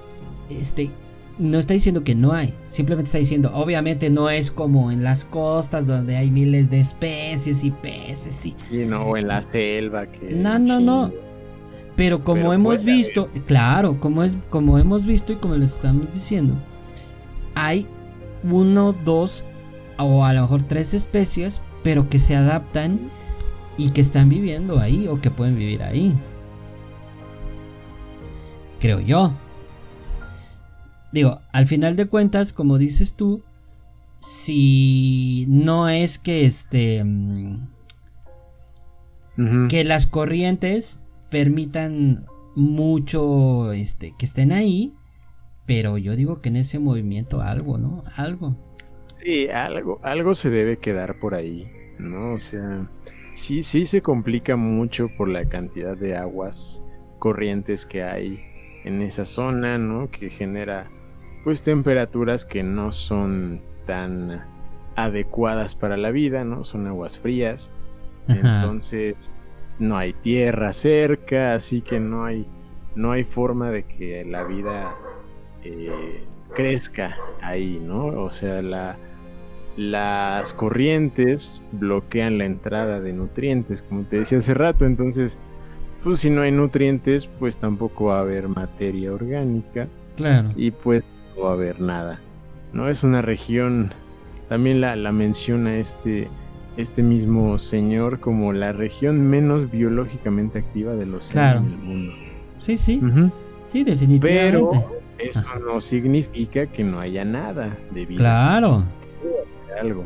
[0.51, 0.91] este
[1.39, 5.25] no está diciendo que no hay, simplemente está diciendo, obviamente no es como en las
[5.25, 10.07] costas donde hay miles de especies y peces y Sí, no, o en la selva
[10.07, 10.33] que.
[10.33, 11.13] No, no, no.
[11.95, 16.13] pero como Pero hemos visto, claro, como es como hemos visto y como les estamos
[16.13, 16.57] diciendo,
[17.55, 17.87] hay
[18.43, 19.45] uno, dos
[19.99, 23.11] o a lo mejor tres especies, pero que se adaptan
[23.77, 26.17] y que están viviendo ahí o que pueden vivir ahí.
[28.81, 29.35] Creo yo.
[31.13, 33.43] Digo, al final de cuentas, como dices tú,
[34.21, 37.05] si no es que este
[39.69, 44.95] que las corrientes permitan mucho este que estén ahí,
[45.67, 48.03] pero yo digo que en ese movimiento algo, ¿no?
[48.17, 48.57] Algo.
[49.19, 51.67] Sí, algo, algo se debe quedar por ahí,
[51.99, 52.35] ¿no?
[52.35, 52.87] O sea,
[53.31, 56.85] sí, sí se complica mucho por la cantidad de aguas
[57.19, 58.39] corrientes que hay
[58.85, 60.11] en esa zona, ¿no?
[60.11, 60.91] Que genera,
[61.45, 64.45] pues, temperaturas que no son tan
[64.97, 66.65] adecuadas para la vida, ¿no?
[66.65, 67.73] Son aguas frías.
[68.29, 68.59] Ajá.
[68.59, 69.33] Entonces
[69.79, 72.47] no hay tierra cerca, así que no hay,
[72.95, 74.95] no hay forma de que la vida
[75.65, 76.23] eh,
[76.55, 78.07] crezca ahí, ¿no?
[78.07, 78.99] O sea, la,
[79.77, 85.39] las corrientes bloquean la entrada de nutrientes, como te decía hace rato, entonces,
[86.03, 90.49] pues si no hay nutrientes, pues tampoco va a haber materia orgánica Claro.
[90.57, 91.05] y pues
[91.37, 92.21] no va a haber nada.
[92.73, 93.93] No es una región,
[94.49, 96.29] también la, la menciona este,
[96.79, 101.67] este mismo señor como la región menos biológicamente activa del océano Claro.
[101.67, 102.13] en el mundo.
[102.59, 103.03] Sí, sí.
[103.67, 104.51] Sí, definitivamente.
[104.51, 104.71] Pero
[105.19, 108.19] eso no significa que no haya nada de vida.
[108.21, 108.85] Claro.
[109.81, 110.05] Algo.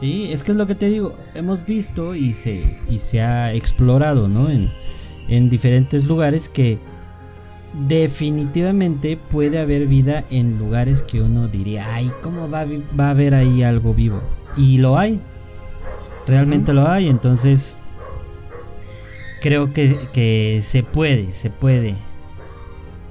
[0.00, 3.52] Sí, es que es lo que te digo, hemos visto y se, y se ha
[3.52, 4.50] explorado, ¿no?
[4.50, 4.68] En,
[5.28, 6.78] en diferentes lugares que
[7.88, 12.66] definitivamente puede haber vida en lugares que uno diría, ay, ¿cómo va,
[12.98, 14.20] va a haber ahí algo vivo?
[14.56, 15.20] Y lo hay,
[16.26, 17.76] realmente lo hay, entonces
[19.40, 21.96] creo que, que se puede, se puede.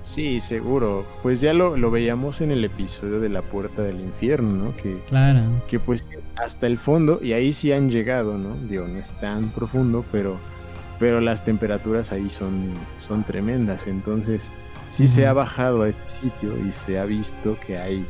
[0.01, 1.05] Sí, seguro.
[1.21, 4.75] Pues ya lo, lo veíamos en el episodio de la puerta del infierno, ¿no?
[4.75, 8.55] Que Claro, que pues hasta el fondo, y ahí sí han llegado, ¿no?
[8.67, 10.37] Digo, no es tan profundo, pero,
[10.99, 14.51] pero las temperaturas ahí son, son tremendas, entonces
[14.87, 18.05] sí se ha bajado a ese sitio y se ha visto que hay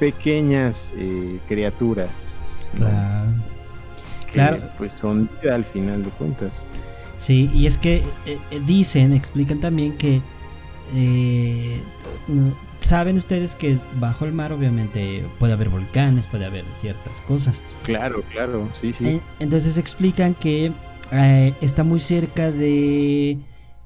[0.00, 2.86] pequeñas eh, criaturas, ¿no?
[2.86, 3.32] claro.
[4.26, 4.70] que claro.
[4.78, 6.64] pues son vida al final de cuentas.
[7.18, 10.22] Sí, y es que eh, eh, dicen, explican también que
[10.94, 11.80] eh,
[12.78, 17.64] saben ustedes que bajo el mar obviamente puede haber volcanes, puede haber ciertas cosas.
[17.82, 19.06] Claro, claro, sí, sí.
[19.06, 20.72] Eh, Entonces explican que
[21.12, 23.38] eh, está muy cerca de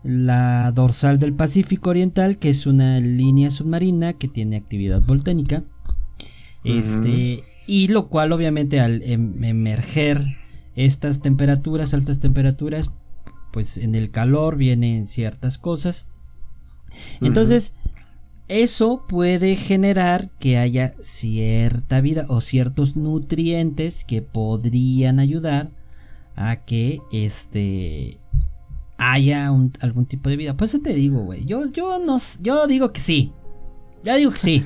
[0.02, 5.64] la dorsal del Pacífico Oriental, que es una línea submarina que tiene actividad volcánica.
[6.62, 10.22] Este, y lo cual obviamente al em- emerger
[10.74, 12.90] estas temperaturas, altas temperaturas,
[13.52, 16.08] pues en el calor vienen ciertas cosas.
[17.20, 17.74] Entonces,
[18.48, 25.70] eso puede generar que haya cierta vida o ciertos nutrientes que podrían ayudar
[26.36, 28.18] a que este
[28.98, 30.56] haya un- algún tipo de vida.
[30.56, 31.44] Por eso te digo, güey.
[31.46, 33.32] Yo, yo no yo digo que sí.
[34.02, 34.64] Ya digo que sí.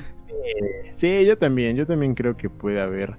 [0.91, 3.15] Sí, yo también, yo también creo que puede haber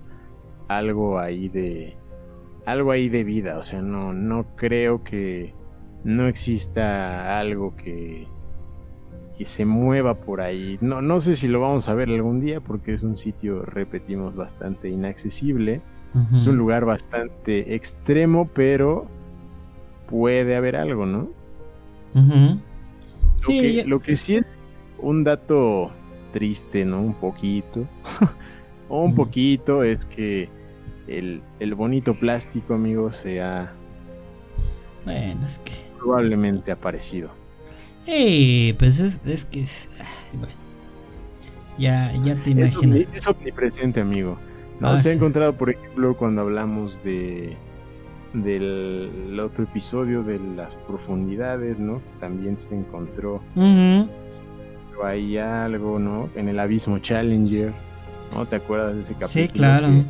[0.68, 1.96] algo ahí de
[2.66, 5.54] algo ahí de vida, o sea, no no creo que
[6.04, 8.26] no exista algo que
[9.36, 10.78] que se mueva por ahí.
[10.80, 14.34] No no sé si lo vamos a ver algún día porque es un sitio repetimos
[14.34, 15.82] bastante inaccesible.
[16.34, 19.06] Es un lugar bastante extremo, pero
[20.08, 21.30] puede haber algo, ¿no?
[22.14, 22.22] Lo,
[23.38, 24.60] Sí, que, lo que sí es
[24.98, 25.92] un dato
[26.32, 27.00] triste, ¿no?
[27.00, 27.86] Un poquito.
[28.88, 30.48] o un poquito es que
[31.06, 33.72] el, el bonito plástico, amigo, se ha
[35.04, 35.72] Bueno, es que.
[35.98, 37.39] probablemente aparecido.
[38.06, 38.72] ¡Ey!
[38.74, 39.62] Pues es, es que.
[39.62, 40.54] es- ay, bueno.
[41.78, 43.06] Ya, ya te imaginas.
[43.14, 44.38] es omnipresente, amigo.
[44.80, 47.56] No Ah, se ha encontrado, por ejemplo, cuando hablamos de
[48.32, 52.00] del otro episodio de las profundidades, ¿no?
[52.20, 54.08] También se encontró Ujú.
[55.04, 56.28] ahí algo, ¿no?
[56.36, 57.72] En el abismo Challenger,
[58.32, 58.46] ¿no?
[58.46, 59.46] ¿Te acuerdas de ese capítulo?
[59.46, 59.88] Sí, claro.
[59.88, 60.04] Que-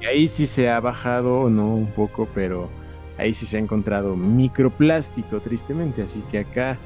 [0.00, 1.74] que ahí sí se ha bajado, ¿no?
[1.74, 2.68] Un poco, pero
[3.16, 6.02] ahí sí se ha encontrado microplástico, tristemente.
[6.02, 6.78] Así que acá,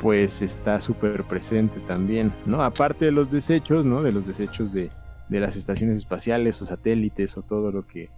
[0.00, 2.62] pues está súper presente también, ¿no?
[2.62, 4.02] Aparte de los desechos, ¿no?
[4.02, 4.88] De los desechos de,
[5.28, 8.08] de las estaciones espaciales o satélites o todo lo que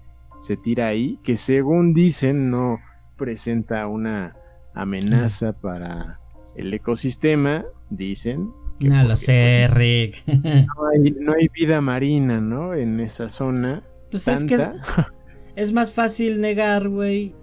[0.40, 2.78] se tira ahí, que según dicen no
[3.16, 4.36] presenta una
[4.74, 6.18] amenaza para
[6.56, 8.52] el ecosistema, dicen.
[8.78, 10.22] que No lo sé, Rick.
[10.24, 12.74] pues, no, hay, no hay vida marina, ¿no?
[12.74, 13.82] En esa zona.
[14.10, 14.68] Pues es que es,
[15.56, 17.34] es más fácil negar, güey.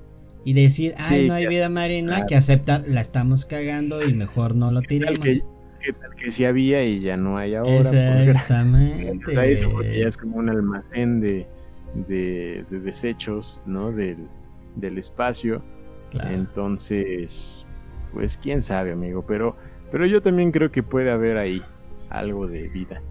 [0.46, 2.26] Y decir, ay, Sí, no hay que- vida marina, claro.
[2.28, 5.20] que aceptar, la estamos cagando y mejor no lo tiremos.
[5.20, 5.40] que,
[5.82, 7.72] que que sí había y ya no hay ahora.
[7.84, 9.52] porque- Exactamente.
[9.52, 11.48] eso, porque ya es como un almacén de,
[12.08, 13.92] de, de desechos, ¿no?
[13.92, 14.18] Del,
[14.76, 15.62] del espacio.
[16.12, 16.32] Claro.
[16.32, 17.68] Entonces,
[18.14, 19.26] pues quién sabe, amigo.
[19.28, 19.56] Pero,
[19.92, 21.62] pero yo también creo que puede haber ahí
[22.10, 23.02] algo de vida.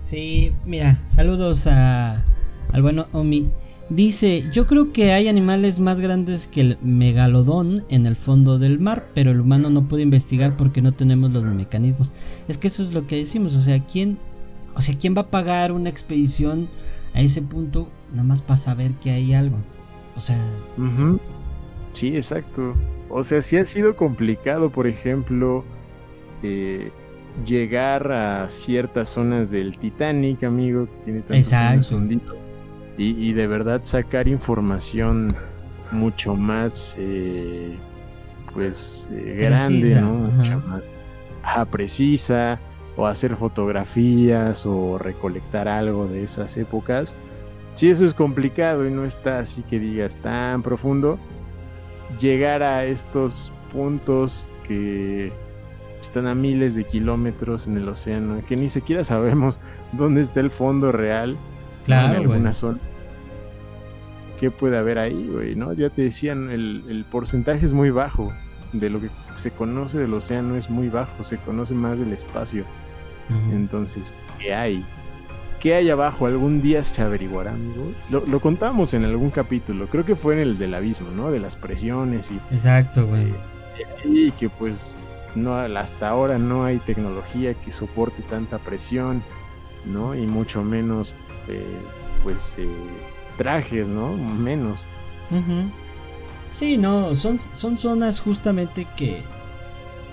[0.00, 2.24] Sí, mira, saludos a,
[2.72, 3.50] al bueno Omi.
[3.94, 8.80] Dice, yo creo que hay animales más grandes que el megalodón en el fondo del
[8.80, 12.10] mar, pero el humano no puede investigar porque no tenemos los mecanismos.
[12.48, 14.18] Es que eso es lo que decimos, o sea, ¿quién,
[14.74, 16.70] o sea, ¿quién va a pagar una expedición
[17.12, 19.58] a ese punto nada más para saber que hay algo?
[20.16, 20.42] O sea.
[21.92, 22.74] Sí, exacto.
[23.10, 25.66] O sea, sí ha sido complicado, por ejemplo,
[26.42, 26.90] eh,
[27.44, 32.00] llegar a ciertas zonas del Titanic, amigo, que tiene tantos Exacto.
[32.96, 35.28] Y, y de verdad sacar información
[35.90, 37.76] mucho más, eh,
[38.52, 40.24] pues, eh, grande, Precisa, ¿no?
[40.24, 40.36] ajá.
[40.36, 40.82] Mucha más
[41.42, 42.60] ajá, precisa,
[42.96, 47.16] o hacer fotografías, o recolectar algo de esas épocas.
[47.74, 51.18] Si eso es complicado y no está así que digas tan profundo,
[52.18, 55.32] llegar a estos puntos que
[56.00, 59.60] están a miles de kilómetros en el océano, que ni siquiera sabemos
[59.92, 61.36] dónde está el fondo real.
[61.84, 62.78] Claro, en alguna zona.
[64.38, 65.54] ¿Qué puede haber ahí, güey?
[65.54, 65.72] ¿no?
[65.72, 68.32] Ya te decían, el, el porcentaje es muy bajo.
[68.72, 72.64] De lo que se conoce del océano es muy bajo, se conoce más del espacio.
[73.50, 74.84] Entonces, ¿qué hay?
[75.60, 76.26] ¿Qué hay abajo?
[76.26, 77.92] ¿Algún día se averiguará, amigo?
[78.10, 81.30] Lo, lo contamos en algún capítulo, creo que fue en el del abismo, ¿no?
[81.30, 83.32] De las presiones y, Exacto, güey.
[84.04, 84.94] y que pues
[85.34, 89.22] no hasta ahora no hay tecnología que soporte tanta presión,
[89.86, 90.14] ¿no?
[90.14, 91.14] Y mucho menos,
[91.48, 91.80] eh,
[92.22, 92.68] pues, eh,
[93.36, 94.16] trajes, ¿no?
[94.16, 94.86] Menos.
[96.48, 99.22] Sí, no, son, son zonas justamente que,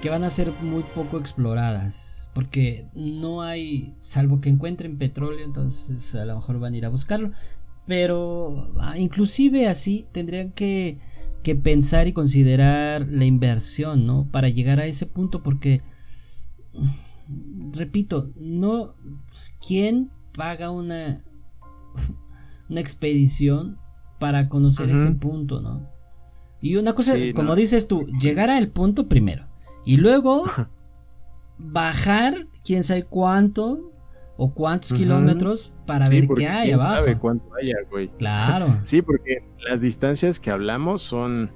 [0.01, 2.31] que van a ser muy poco exploradas.
[2.33, 6.89] Porque no hay, salvo que encuentren petróleo, entonces a lo mejor van a ir a
[6.89, 7.31] buscarlo.
[7.85, 10.99] Pero ah, inclusive así tendrían que,
[11.43, 14.29] que pensar y considerar la inversión, ¿no?
[14.31, 15.81] Para llegar a ese punto porque,
[17.73, 18.93] repito, no,
[19.59, 21.21] ¿quién paga una,
[22.69, 23.77] una expedición
[24.19, 25.87] para conocer ese punto, ¿no?
[26.61, 27.55] Y una cosa, Sí, como no.
[27.55, 29.45] dices tú, llegar al punto primero
[29.85, 30.43] y luego
[31.57, 33.91] bajar quién sabe cuánto
[34.37, 36.95] o cuántos kilómetros para Sí, ver qué hay quién abajo.
[36.97, 38.07] sabe cuánto haya, güey.
[38.17, 38.77] Claro.
[38.85, 41.51] Sí, porque las distancias que hablamos son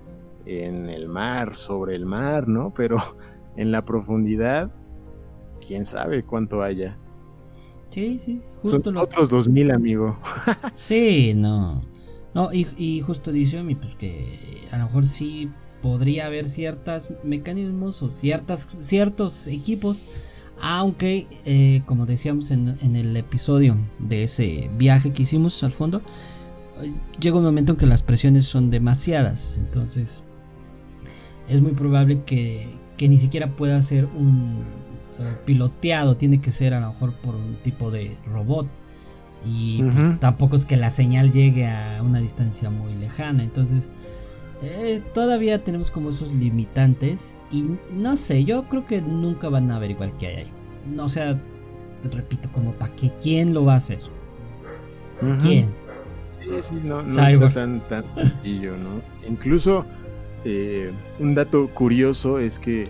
[0.45, 2.73] en el mar, sobre el mar, ¿no?
[2.73, 2.97] Pero
[3.57, 4.71] en la profundidad,
[5.65, 6.97] quién sabe cuánto haya.
[7.94, 10.18] Sí, sí, justo Son lo otros 2000, amigo.
[10.74, 11.84] Sí, no.
[12.34, 15.52] No, y, y justo dice Omi, pues que a lo mejor sí
[15.84, 20.08] podría haber ciertos mecanismos o ciertas, ciertos equipos,
[20.60, 26.02] aunque, eh, como decíamos en, en el episodio de ese viaje que hicimos al fondo,
[27.20, 30.24] llega un momento en que las presiones son demasiadas, entonces
[31.48, 34.64] es muy probable que, que ni siquiera pueda ser un
[35.20, 38.68] eh, piloteado, tiene que ser a lo mejor por un tipo de robot.
[39.45, 43.43] Y pues, tampoco es que la señal llegue a una distancia muy lejana.
[43.43, 43.91] Entonces,
[44.61, 47.36] eh, todavía tenemos como esos limitantes.
[47.51, 50.51] Y no sé, yo creo que nunca van a averiguar qué hay ahí.
[50.95, 51.39] No, o sea,
[52.01, 53.99] te repito, como para qué, ¿quién lo va a hacer?
[55.41, 55.70] ¿Quién?
[56.30, 59.01] Sí, sí, no, no está tan, tan sencillo, ¿no?
[59.28, 59.86] Incluso
[60.43, 62.88] eh, un dato curioso es que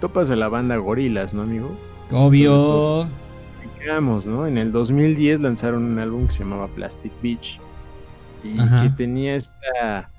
[0.00, 1.70] topas a la banda Gorilas, ¿no, amigo?
[2.10, 3.08] Obvio.
[3.80, 4.46] Digamos, ¿no?
[4.46, 7.60] En el 2010 lanzaron un álbum que se llamaba Plastic Beach
[8.42, 8.82] y Ajá.
[8.82, 10.10] que tenía esta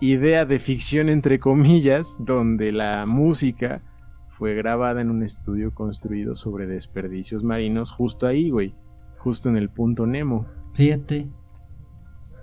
[0.00, 3.82] idea de ficción entre comillas, donde la música
[4.28, 8.74] fue grabada en un estudio construido sobre desperdicios marinos justo ahí, güey,
[9.16, 10.46] justo en el punto Nemo.
[10.74, 11.28] Fíjate.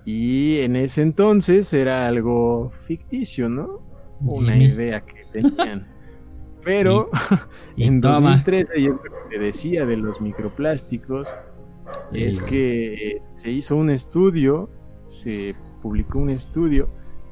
[0.05, 3.79] Y en ese entonces era algo ficticio, ¿no?
[4.21, 4.65] Una Dime.
[4.65, 5.87] idea que tenían.
[6.63, 7.07] Pero
[7.75, 8.31] Y en toma.
[8.31, 11.35] 2013 yo creo que te decía de los microplásticos
[12.11, 14.69] es que eh, se hizo un estudio,
[15.07, 16.89] se publicó un estudio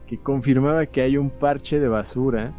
[0.08, 2.54] que confirmaba que hay un parche de basura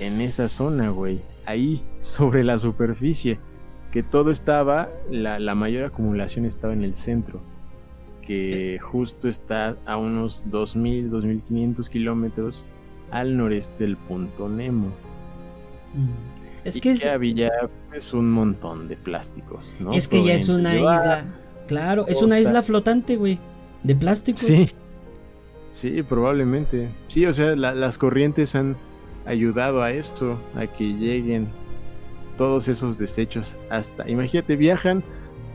[0.00, 1.16] en esa zona, güey.
[1.46, 3.38] Ahí, sobre la superficie.
[3.90, 7.40] Que todo estaba, la, la mayor acumulación estaba en el centro.
[8.22, 12.66] Que justo está a unos 2.000, 2.500 kilómetros
[13.10, 14.92] al noreste del punto Nemo.
[15.94, 16.08] Mm.
[16.64, 17.50] Es y que es, que había
[17.90, 19.92] pues un montón de plásticos, ¿no?
[19.92, 21.24] es que ya es una isla.
[21.66, 23.38] Claro, es una isla flotante, güey.
[23.82, 24.38] De plástico.
[24.38, 24.68] Sí,
[25.68, 26.90] sí, probablemente.
[27.08, 28.76] Sí, o sea, la- las corrientes han
[29.26, 31.48] ayudado a esto, a que lleguen
[32.36, 35.02] todos esos desechos hasta, imagínate, viajan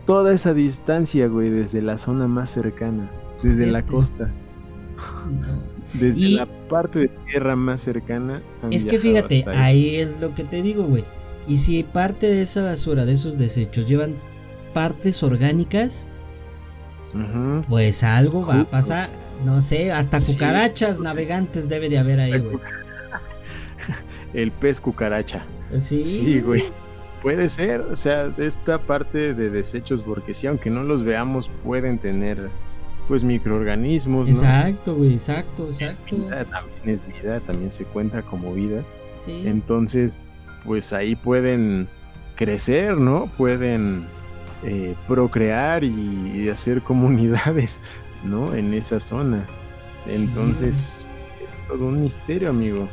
[0.05, 3.09] toda esa distancia, güey, desde la zona más cercana,
[3.43, 4.31] desde la costa,
[5.27, 5.76] No.
[5.93, 8.41] Desde Y- la parte de tierra más cercana.
[8.71, 9.55] Es que fíjate, ahí.
[9.55, 11.05] ahí es lo que te digo, güey.
[11.47, 14.15] Y si parte de esa basura, de esos desechos, llevan
[14.73, 16.09] partes orgánicas,
[17.69, 19.09] pues algo va a pasar.
[19.45, 21.03] No sé, hasta cucarachas sí.
[21.03, 22.57] navegantes debe de haber ahí, güey.
[24.33, 25.45] El pez cucaracha.
[25.77, 26.63] Sí, Sí, güey.
[27.21, 31.49] Puede ser, o sea, de esta parte de desechos, porque sí, aunque no los veamos,
[31.63, 32.49] pueden tener,
[33.07, 34.29] pues, microorganismos, ¿no?
[34.29, 36.17] Exacto, güey, exacto, exacto.
[36.17, 38.83] Vida también es vida, también se cuenta como vida.
[39.25, 39.43] Sí.
[39.45, 40.21] Entonces,
[40.65, 41.87] pues ahí pueden
[42.35, 43.27] crecer, ¿no?
[43.37, 44.05] Pueden
[44.63, 47.81] eh, procrear y, y hacer comunidades,
[48.23, 48.53] ¿no?
[48.55, 49.45] En esa zona.
[50.05, 51.07] Entonces,
[51.43, 52.87] es todo un misterio, amigo.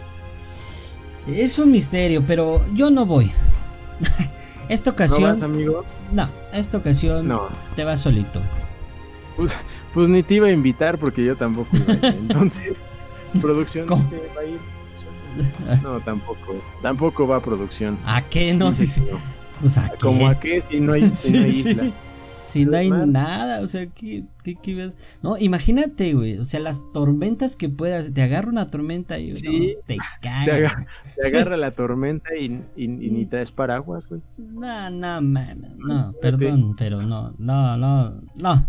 [1.26, 3.32] Es un misterio, pero yo no voy.
[4.68, 5.84] esta ¿No ocasión, vas, amigo?
[6.12, 7.48] no, esta ocasión No.
[7.76, 8.40] te vas solito.
[9.36, 9.58] Pues,
[9.92, 12.14] pues ni te iba a invitar porque yo tampoco iba a ir.
[12.20, 12.72] Entonces,
[13.40, 14.08] producción ¿Cómo?
[14.10, 14.60] ¿qué va a ir.
[15.82, 16.62] No, tampoco.
[16.82, 17.98] Tampoco va a producción.
[18.04, 18.70] ¿A qué no?
[18.70, 19.18] Dice que no.
[19.60, 19.96] pues a qué.
[19.98, 21.70] Como a qué si no hay, si no hay Sí, sí.
[21.70, 21.90] isla.
[22.46, 23.08] Si no hay Mar.
[23.08, 25.18] nada, o sea, ¿qué, qué, qué ves?
[25.22, 29.74] No, imagínate, güey, o sea, las tormentas que puedas, te agarra una tormenta y Sí.
[29.74, 30.44] no, te cagas.
[30.44, 34.20] Te, aga- te agarra la tormenta y, y- y ni traes paraguas, güey.
[34.36, 38.68] No, no, mames, no, perdón, pero no, no, no, no.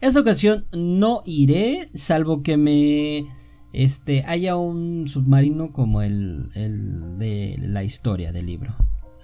[0.00, 3.24] Esta ocasión no iré, salvo que me,
[3.72, 8.74] este, haya un submarino como el, el de la historia del libro.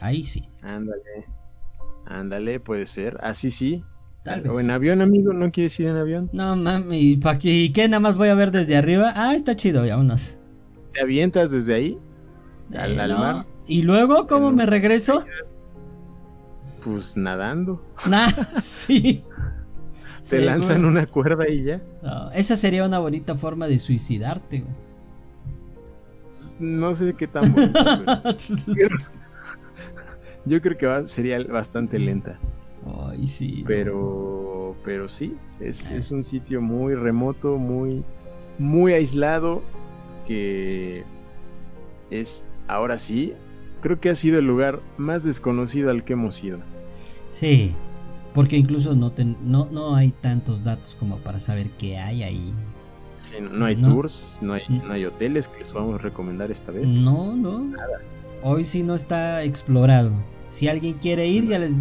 [0.00, 1.26] Ahí sí, Ándale.
[2.06, 3.18] Ándale, puede ser.
[3.22, 3.84] Así sí.
[4.24, 4.52] tal vez.
[4.52, 6.30] O en avión, amigo, ¿no quieres ir en avión?
[6.32, 7.50] No mames, ¿y qué?
[7.50, 7.88] ¿Y qué?
[7.88, 9.12] Nada más voy a ver desde arriba.
[9.14, 10.38] Ah, está chido, vámonos.
[10.92, 11.98] ¿Te avientas desde ahí?
[12.74, 13.18] Al, Eh, al no.
[13.18, 13.46] mar.
[13.66, 15.24] ¿Y luego cómo me regreso?
[16.84, 17.80] Pues nadando.
[18.08, 18.30] Nah,
[18.60, 19.22] sí.
[20.30, 21.80] Te lanzan una cuerda y ya.
[22.02, 24.72] No, esa sería una bonita forma de suicidarte, güey.
[26.60, 27.80] No sé qué tan bonito.
[30.46, 32.38] Yo creo que va- sería bastante lenta.
[33.08, 33.62] Ay, sí.
[33.66, 35.96] Pero, pero sí, es, Eh.
[35.96, 38.02] es un sitio muy remoto, muy,
[38.58, 39.62] muy aislado,
[40.26, 41.04] que
[42.10, 43.34] es, ahora sí,
[43.82, 46.58] creo que ha sido el lugar más desconocido al que hemos ido.
[47.28, 47.74] Sí,
[48.34, 52.54] porque incluso no, ten- no, no hay tantos datos como para saber qué hay ahí.
[53.18, 53.88] Sí, no, hay No.
[53.88, 56.86] tours, no hay, no hay hoteles que les vamos a recomendar esta vez.
[56.86, 57.70] No, no.
[58.42, 60.12] Hoy sí no está explorado.
[60.48, 61.72] Si alguien quiere ir, ya les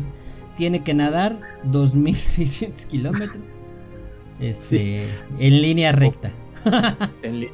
[0.57, 3.43] tiene que nadar 2600 kilómetros.
[4.39, 5.05] Este,
[5.37, 6.31] en línea recta.
[7.23, 7.49] En li-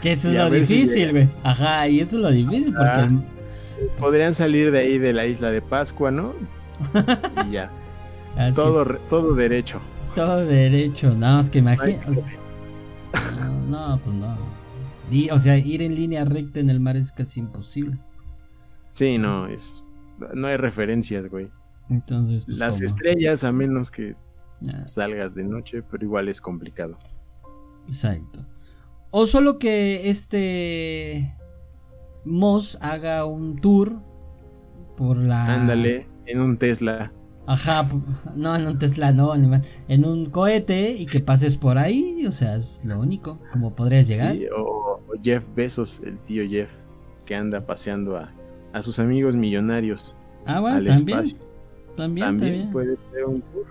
[0.00, 1.28] Que eso es lo difícil, güey.
[1.42, 3.08] Ajá, y eso es lo difícil porque Ah.
[3.98, 6.32] Podrían salir de ahí de la isla de Pascua, ¿no?
[7.48, 7.70] Y ya,
[8.36, 9.80] así todo, es, todo derecho.
[10.14, 12.40] todo derecho, nada más que imagínate.
[13.38, 14.36] No, no, pues no.
[15.10, 17.98] Y, o sea, ir en línea recta en el mar es casi imposible.
[18.94, 19.84] Sí, no, es,
[20.34, 21.50] no hay referencias, güey.
[21.90, 22.86] Entonces, pues, Las ¿cómo?
[22.86, 24.16] estrellas, a menos que
[24.72, 26.96] Ah, salgas de noche, pero igual es complicado.
[27.86, 28.46] Exacto.
[29.10, 31.36] O solo que este
[32.24, 34.00] Moss haga un tour
[34.96, 35.54] por la.
[35.54, 37.12] Ándale, en un Tesla.
[37.46, 37.86] Ajá,
[38.34, 42.56] no, en un Tesla no, en un cohete y que pases por ahí, o sea,
[42.56, 44.32] es lo único, como podrías llegar.
[44.32, 46.70] Sí, o, Jeff Bezos, el tío Jeff,
[47.26, 48.32] que anda paseando a,
[48.72, 50.16] a sus amigos millonarios.
[50.46, 51.46] Ah, bueno, al también, espacio.
[51.96, 52.26] también.
[52.26, 53.66] También puede ser un tour.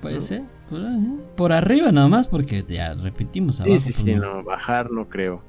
[0.00, 0.20] Puede ¿no?
[0.22, 0.80] ser, por,
[1.36, 3.74] por arriba nada más, porque ya repetimos abajo.
[3.74, 5.42] Sí, sí, pues sí, no, bajar no creo.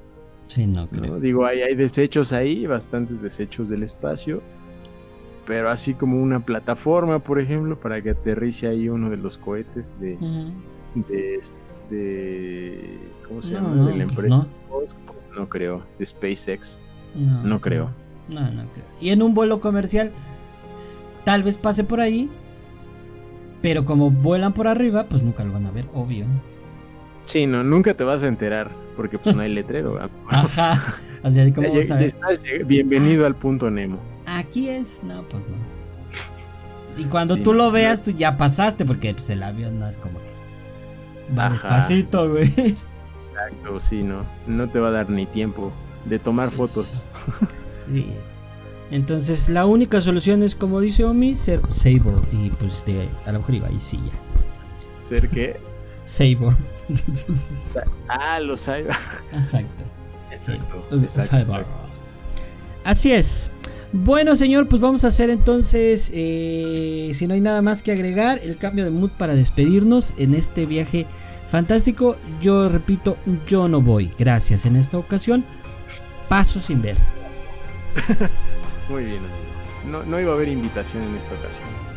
[0.47, 0.89] Sí, no ¿no?
[0.89, 1.19] creo.
[1.21, 4.41] Digo, hay, hay desechos ahí, bastantes desechos del espacio.
[5.45, 9.93] Pero así como una plataforma, por ejemplo, para que aterrice ahí uno de los cohetes
[9.99, 10.17] de,
[10.95, 11.39] de,
[11.89, 13.75] de ¿cómo se No, llama?
[13.75, 14.35] no, de la pues empresa.
[14.69, 14.79] no.
[14.79, 14.97] Musk,
[15.35, 16.79] no creo, de SpaceX.
[17.15, 17.89] No, creo.
[18.29, 18.85] No, no creo.
[19.01, 20.11] Y en un vuelo comercial,
[21.25, 22.29] tal vez pase por ahí.
[23.61, 26.25] Pero como vuelan por arriba, pues nunca lo van a ver, obvio.
[27.25, 29.99] Sí, no, nunca te vas a enterar porque pues no hay letrero.
[30.29, 30.95] Ajá.
[31.23, 32.07] O sea, ¿cómo Ya vas a lleg- ver?
[32.07, 33.99] estás bienvenido al punto Nemo.
[34.41, 35.01] Aquí es.
[35.03, 35.57] No, pues no.
[36.97, 39.97] Y cuando Sí, tú lo veas, tú ya pasaste, porque pues, el avión no es
[39.97, 40.33] como que.
[41.37, 41.53] Va Ajá.
[41.53, 42.47] despacito, güey.
[42.47, 44.25] Exacto, sí, no.
[44.47, 45.71] No te va a dar ni tiempo
[46.05, 47.05] de tomar fotos.
[47.91, 48.07] Sí.
[48.91, 52.13] Entonces, la única solución es, como dice Omi, ser Saber.
[52.31, 54.93] Y pues, de, a lo mejor digo, ahí sí ya.
[54.93, 55.59] Ser que.
[56.05, 56.55] Saber.
[57.33, 58.83] sa- Ah, los hay.
[59.31, 59.83] Exacto.
[60.29, 61.41] Exacto, Sí, exacto, Cyber.
[61.47, 61.73] exacto.
[62.83, 63.51] Así es.
[63.93, 68.39] Bueno, señor, pues vamos a hacer entonces, eh, si no hay nada más que agregar,
[68.41, 71.05] el cambio de mood para despedirnos en este viaje
[71.47, 72.15] fantástico.
[72.41, 74.13] Yo repito, yo no voy.
[74.17, 74.65] Gracias.
[74.65, 75.43] En esta ocasión,
[76.29, 76.95] paso sin ver.
[78.89, 79.51] Muy bien, amigo.
[79.85, 81.90] No, no iba a haber invitación en esta ocasión.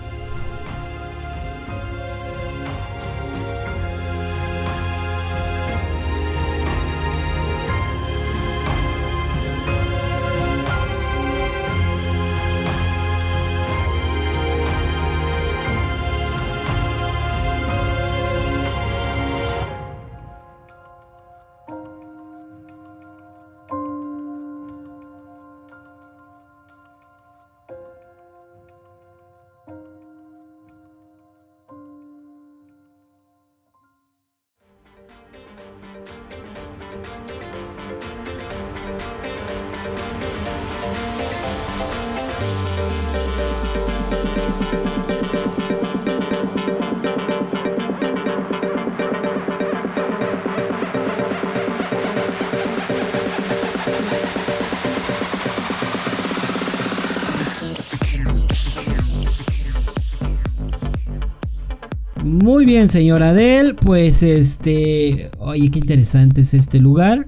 [62.64, 63.74] Muy bien, señor Adel.
[63.74, 65.30] Pues este.
[65.38, 67.26] Oye, qué interesante es este lugar.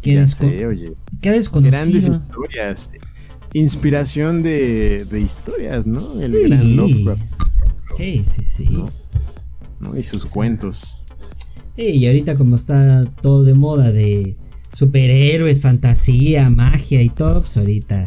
[0.00, 0.92] Qué, Ya desco- sé, oye.
[1.20, 1.78] qué desconocido.
[1.82, 2.90] Grandes historias.
[3.52, 6.18] Inspiración de, de historias, ¿no?
[6.22, 6.48] El Sí.
[6.48, 7.22] gran Lovecraft,
[7.94, 8.68] Sí, sí, sí.
[8.70, 8.90] ¿no?
[9.80, 9.94] ¿no?
[9.98, 11.04] Y sus cuentos.
[11.76, 14.34] Sí, y ahorita como está todo de moda de
[14.72, 18.04] superhéroes, fantasía, magia y todo, pues ahorita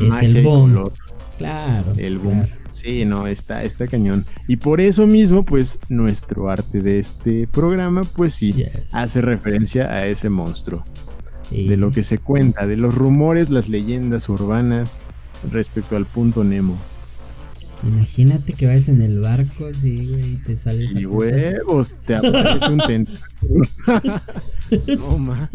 [0.00, 0.90] es Magia el boom.
[1.38, 1.92] Claro.
[1.96, 2.42] el boom.
[2.42, 2.61] claro.
[2.72, 4.24] Sí, no, está, está cañón.
[4.48, 8.94] Y por eso mismo, pues, nuestro arte de este programa, pues sí, Yes.
[8.94, 10.84] hace referencia a ese monstruo.
[11.50, 11.68] Sí.
[11.68, 14.98] De lo que se cuenta, de los rumores, las leyendas urbanas
[15.50, 16.78] respecto al punto Nemo.
[17.86, 22.14] Imagínate que vayas en el barco así, güey, y te sale esa Y huevos, te
[22.14, 23.64] aparece un tentáculo.
[24.98, 25.50] no, ma.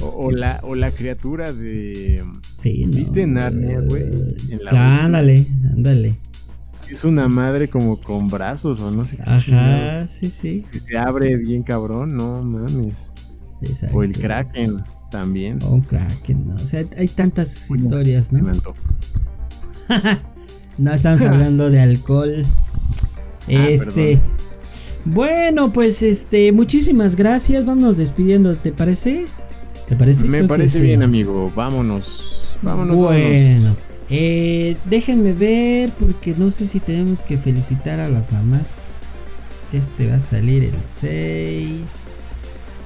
[0.00, 2.24] O, o la, o la criatura de.
[2.58, 4.02] Sí, no, ¿Viste Narnia, güey?
[4.50, 6.16] En Ah, ándale, ándale.
[6.90, 9.22] Es una madre como con brazos o no sé qué.
[9.26, 10.64] Ajá, sí, sí.
[10.70, 13.12] Que se abre bien cabrón, no mames.
[13.62, 13.96] exacto.
[13.96, 15.58] O el Kraken también.
[15.62, 16.54] O un Kraken, ¿no?
[16.56, 18.52] O sea, hay tantas Bueno, historias, ¿no?
[20.78, 22.44] No estamos hablando de alcohol.
[23.46, 24.16] Este.
[24.16, 24.22] perdón.
[25.04, 27.64] bueno, pues este, muchísimas gracias.
[27.64, 29.26] Vámonos despidiendo, ¿te parece?
[29.88, 30.26] ¿Te parece?
[30.26, 31.52] Me Creo parece bien, amigo.
[31.54, 32.56] Vámonos.
[32.62, 32.96] Vámonos.
[32.96, 33.93] vámonos.
[34.10, 39.06] Eh, déjenme ver porque no sé si tenemos que felicitar a las mamás.
[39.72, 42.08] Este va a salir el 6.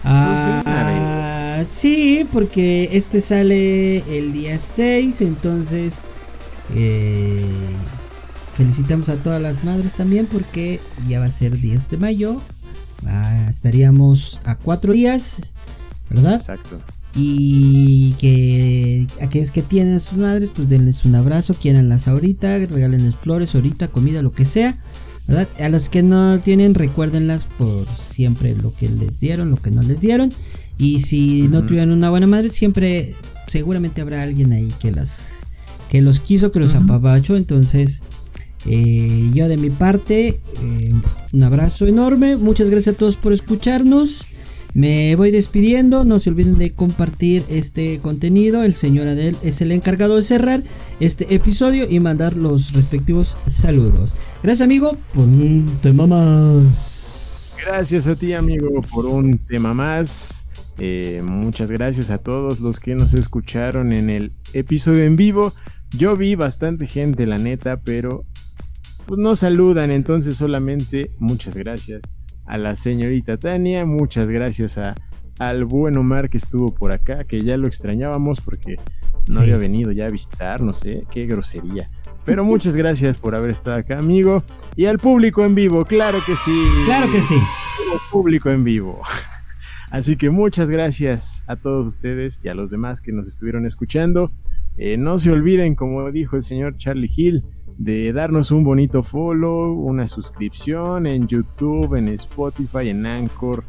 [0.05, 6.01] Ah, sí, porque este sale el día 6, entonces
[6.75, 7.45] eh,
[8.55, 12.41] felicitamos a todas las madres también porque ya va a ser 10 de mayo.
[13.07, 15.53] Ah, estaríamos a 4 días,
[16.11, 16.35] ¿verdad?
[16.35, 16.79] Exacto.
[17.15, 23.17] Y que aquellos que tienen a sus madres, pues denles un abrazo, quieranlas ahorita, regálenles
[23.17, 24.79] flores ahorita, comida, lo que sea,
[25.27, 25.49] ¿verdad?
[25.59, 29.83] A los que no tienen, recuérdenlas por siempre lo que les dieron, lo que no
[29.83, 30.33] les dieron.
[30.77, 33.15] Y si no tuvieron una buena madre, siempre,
[33.49, 35.33] seguramente habrá alguien ahí que las,
[35.89, 37.37] que los quiso, que los apapachó.
[37.37, 38.03] Entonces,
[38.67, 40.95] Eh, yo de mi parte, eh,
[41.33, 42.37] un abrazo enorme.
[42.37, 44.27] Muchas gracias a todos por escucharnos.
[44.79, 48.63] Me voy despidiendo, no se olviden de compartir este contenido.
[48.63, 50.63] El señor Adel es el encargado de cerrar
[51.01, 54.15] este episodio y mandar los respectivos saludos.
[54.41, 57.57] Gracias amigo por un tema más.
[57.67, 60.47] Gracias a ti amigo por un tema más.
[60.79, 65.55] Eh, muchas gracias a todos los que nos escucharon en el episodio en vivo.
[65.91, 68.27] Yo vi bastante gente, la neta, pero
[69.07, 72.15] pues no saludan, entonces solamente muchas gracias
[72.49, 74.95] a la señorita Tania, muchas gracias a,
[75.39, 78.79] al buen Omar que estuvo por acá, que ya lo extrañábamos porque
[79.29, 81.91] no había venido ya a visitar, no sé, qué grosería.
[82.25, 84.43] Pero muchas gracias por haber estado acá, amigo.
[84.77, 86.67] Y al público en vivo, claro que sí.
[86.85, 87.37] Claro que sí.
[88.11, 89.03] público en vivo.
[89.91, 94.33] Así que muchas gracias a todos ustedes y a los demás que nos estuvieron escuchando.
[94.77, 97.45] Eh, no se olviden, como dijo el señor Charlie Hill,
[97.79, 103.65] de darnos un bonito follow, una suscripción en YouTube, en Spotify, en Anchor,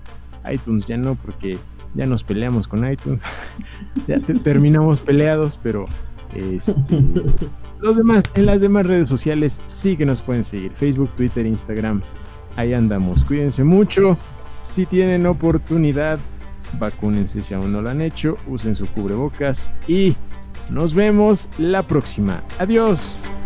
[0.51, 1.57] iTunes ya no porque
[1.93, 3.23] ya nos peleamos con iTunes,
[4.07, 5.85] ya terminamos peleados, pero
[6.35, 7.03] este,
[7.81, 12.01] los demás, en las demás redes sociales sí que nos pueden seguir, Facebook, Twitter, Instagram,
[12.55, 14.17] ahí andamos, cuídense mucho,
[14.59, 16.17] si tienen oportunidad,
[16.79, 20.15] vacúnense si aún no lo han hecho, usen su cubrebocas y
[20.71, 22.43] nos vemos la próxima.
[22.59, 23.41] Adiós.